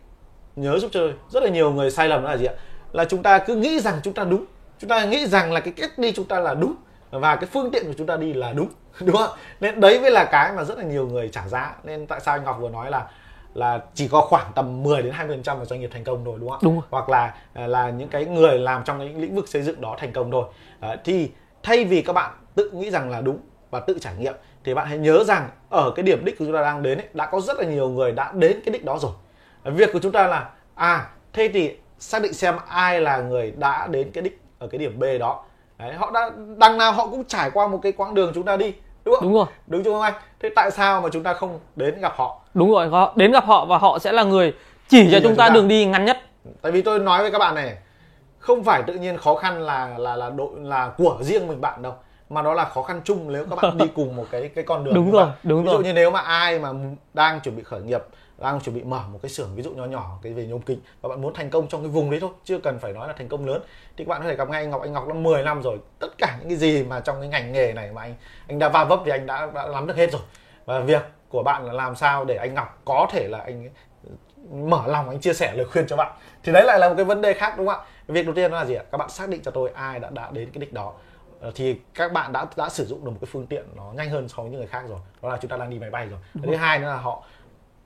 [0.56, 2.54] nhớ giúp chơi rất là nhiều người sai lầm đó là gì ạ
[2.92, 4.46] là chúng ta cứ nghĩ rằng chúng ta đúng
[4.80, 6.76] chúng ta nghĩ rằng là cái cách đi chúng ta là đúng
[7.12, 8.68] và cái phương tiện của chúng ta đi là đúng
[9.02, 9.30] đúng không?
[9.60, 11.76] Nên đấy mới là cái mà rất là nhiều người trả giá.
[11.84, 13.08] Nên tại sao anh Ngọc vừa nói là
[13.54, 16.24] là chỉ có khoảng tầm 10 đến 20 phần trăm là doanh nghiệp thành công
[16.24, 16.60] rồi đúng không?
[16.64, 16.84] Đúng rồi.
[16.90, 20.14] hoặc là là những cái người làm trong những lĩnh vực xây dựng đó thành
[20.14, 20.46] công rồi
[20.80, 21.32] à, thì
[21.64, 23.40] thay vì các bạn tự nghĩ rằng là đúng
[23.72, 24.34] và tự trải nghiệm
[24.64, 27.08] thì bạn hãy nhớ rằng ở cái điểm đích của chúng ta đang đến ấy,
[27.14, 29.12] đã có rất là nhiều người đã đến cái đích đó rồi.
[29.64, 33.88] Việc của chúng ta là à thế thì xác định xem ai là người đã
[33.88, 35.44] đến cái đích ở cái điểm B đó
[35.80, 38.58] Đấy, họ đã đằng nào họ cũng trải qua một cái quãng đường chúng ta
[38.58, 38.74] đi
[39.06, 39.24] đúng không?
[39.24, 39.46] Đúng rồi.
[39.68, 40.14] Đúng chưa không anh.
[40.40, 42.40] Thế tại sao mà chúng ta không đến gặp họ?
[42.54, 44.54] Đúng rồi họ đến gặp họ và họ sẽ là người
[44.88, 46.18] chỉ, chỉ cho chúng ta, chúng ta đường đi ngắn nhất.
[46.62, 47.78] Tại vì tôi nói với các bạn này
[48.40, 51.82] không phải tự nhiên khó khăn là là là đội là của riêng mình bạn
[51.82, 51.94] đâu
[52.30, 54.84] mà nó là khó khăn chung nếu các bạn đi cùng một cái cái con
[54.84, 55.78] đường đúng rồi đúng ví rồi.
[55.78, 56.70] ví dụ như nếu mà ai mà
[57.14, 58.02] đang chuẩn bị khởi nghiệp
[58.42, 60.80] đang chuẩn bị mở một cái xưởng ví dụ nhỏ nhỏ cái về nhôm kính
[61.02, 63.14] và bạn muốn thành công trong cái vùng đấy thôi chưa cần phải nói là
[63.18, 63.62] thành công lớn.
[63.98, 65.78] Thì các bạn có thể gặp ngay anh Ngọc anh Ngọc đã 10 năm rồi.
[66.00, 68.16] Tất cả những cái gì mà trong cái ngành nghề này mà anh
[68.48, 70.22] anh đã va vấp thì anh đã, đã nắm được hết rồi.
[70.66, 73.70] Và việc của bạn là làm sao để anh Ngọc có thể là anh
[74.52, 76.14] mở lòng anh chia sẻ lời khuyên cho bạn.
[76.44, 77.86] Thì đấy lại là một cái vấn đề khác đúng không ạ?
[78.08, 78.84] Việc đầu tiên là gì ạ?
[78.92, 80.94] Các bạn xác định cho tôi ai đã đã đến cái đích đó.
[81.42, 84.10] Ờ, thì các bạn đã đã sử dụng được một cái phương tiện nó nhanh
[84.10, 85.00] hơn so với những người khác rồi.
[85.22, 86.20] Đó là chúng ta đang đi máy bay rồi.
[86.44, 87.24] Thứ hai nữa là họ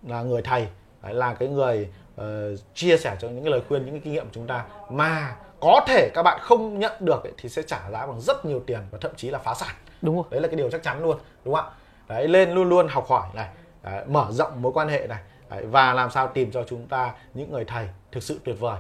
[0.08, 0.68] là người thầy
[1.02, 1.90] là cái người
[2.22, 2.26] uh,
[2.74, 4.66] chia sẻ cho những cái lời khuyên những cái kinh nghiệm của chúng ta.
[4.90, 8.46] Mà có thể các bạn không nhận được ấy, thì sẽ trả giá bằng rất
[8.46, 9.76] nhiều tiền và thậm chí là phá sản.
[10.02, 10.26] Đúng rồi.
[10.30, 11.72] Đấy là cái điều chắc chắn luôn đúng không ạ?
[12.08, 13.48] Đấy lên luôn luôn học hỏi này
[13.84, 17.14] đấy, mở rộng mối quan hệ này đấy, và làm sao tìm cho chúng ta
[17.34, 18.78] những người thầy thực sự tuyệt vời.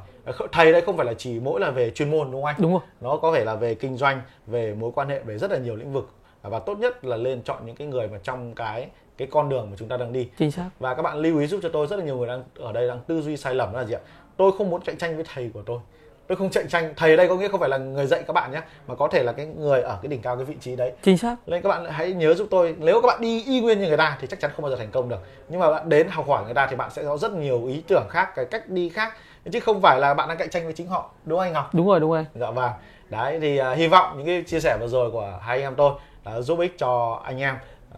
[0.52, 2.56] Thầy đây không phải là chỉ mỗi là về chuyên môn đúng không anh?
[2.60, 2.82] Đúng rồi.
[3.02, 5.76] Nó có thể là về kinh doanh về mối quan hệ về rất là nhiều
[5.76, 6.10] lĩnh vực.
[6.42, 8.88] Và tốt nhất là lên chọn những cái người mà trong cái
[9.18, 10.30] cái con đường mà chúng ta đang đi.
[10.38, 10.70] Chính xác.
[10.80, 12.88] Và các bạn lưu ý giúp cho tôi rất là nhiều người đang ở đây
[12.88, 14.00] đang tư duy sai lầm đó là gì ạ?
[14.38, 15.80] Tôi không muốn cạnh tranh với thầy của tôi.
[16.28, 18.34] Tôi không cạnh tranh thầy ở đây có nghĩa không phải là người dạy các
[18.34, 20.76] bạn nhé mà có thể là cái người ở cái đỉnh cao cái vị trí
[20.76, 20.92] đấy.
[21.02, 21.36] Chính xác.
[21.46, 23.98] Nên các bạn hãy nhớ giúp tôi nếu các bạn đi y nguyên như người
[23.98, 25.20] ta thì chắc chắn không bao giờ thành công được.
[25.50, 27.84] Nhưng mà bạn đến học hỏi người ta thì bạn sẽ có rất nhiều ý
[27.88, 29.14] tưởng khác cái cách đi khác.
[29.52, 31.76] Chứ không phải là bạn đang cạnh tranh với chính họ đúng không anh Ngọc?
[31.76, 32.26] Đúng rồi đúng rồi.
[32.36, 32.72] Dạ vâng.
[33.10, 35.76] Đấy thì uh, hy vọng những cái chia sẻ vừa rồi của hai anh em
[35.76, 35.94] tôi
[36.26, 37.56] đã giúp ích cho anh em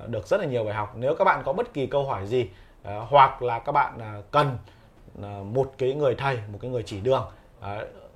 [0.08, 0.94] được rất là nhiều bài học.
[0.98, 2.50] Nếu các bạn có bất kỳ câu hỏi gì
[2.84, 4.58] ờ, hoặc là các bạn ờ, cần
[5.22, 7.28] ờ, một cái người thầy một cái người chỉ đường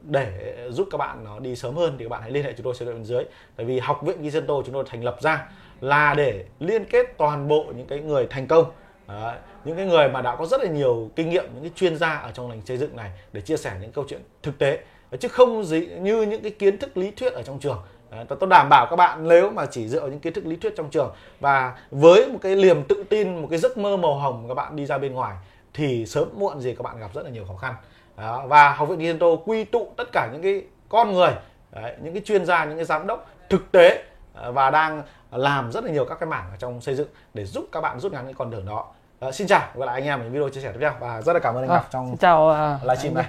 [0.02, 2.64] để giúp các bạn nó đi sớm hơn thì các bạn hãy liên hệ chúng
[2.64, 3.24] tôi số điện bên dưới.
[3.56, 5.50] Tại vì học viện Gizento chúng tôi thành lập ra
[5.82, 8.72] là để liên kết toàn bộ những cái người thành công.
[9.08, 11.98] Đấy, những cái người mà đã có rất là nhiều kinh nghiệm những cái chuyên
[11.98, 14.80] gia ở trong ngành xây dựng này để chia sẻ những câu chuyện thực tế.
[15.20, 17.82] Chứ không gì như những cái kiến thức lý thuyết ở trong trường.
[18.12, 20.56] Đấy, tôi đảm bảo các bạn nếu mà chỉ dựa vào những kiến thức lý
[20.56, 24.16] thuyết trong trường và với một cái liềm tự tin một cái giấc mơ màu
[24.16, 25.36] hồng các bạn đi ra bên ngoài
[25.74, 27.76] thì sớm muộn gì các bạn gặp rất là nhiều khó khăn.
[28.18, 28.44] Đó.
[28.48, 31.32] và học viện Gento quy tụ tất cả những cái con người
[31.72, 34.04] đấy, những cái chuyên gia những cái giám đốc thực tế
[34.34, 37.46] ờ, và đang làm rất là nhiều các cái mảng ở trong xây dựng để
[37.46, 38.86] giúp các bạn rút ngắn cái con đường đó.
[39.20, 40.94] À, xin chào và lại anh em ở những video chia sẻ tiếp theo.
[41.00, 43.26] Và rất là cảm ơn anh à, Ngọc trong chào uh, livestream này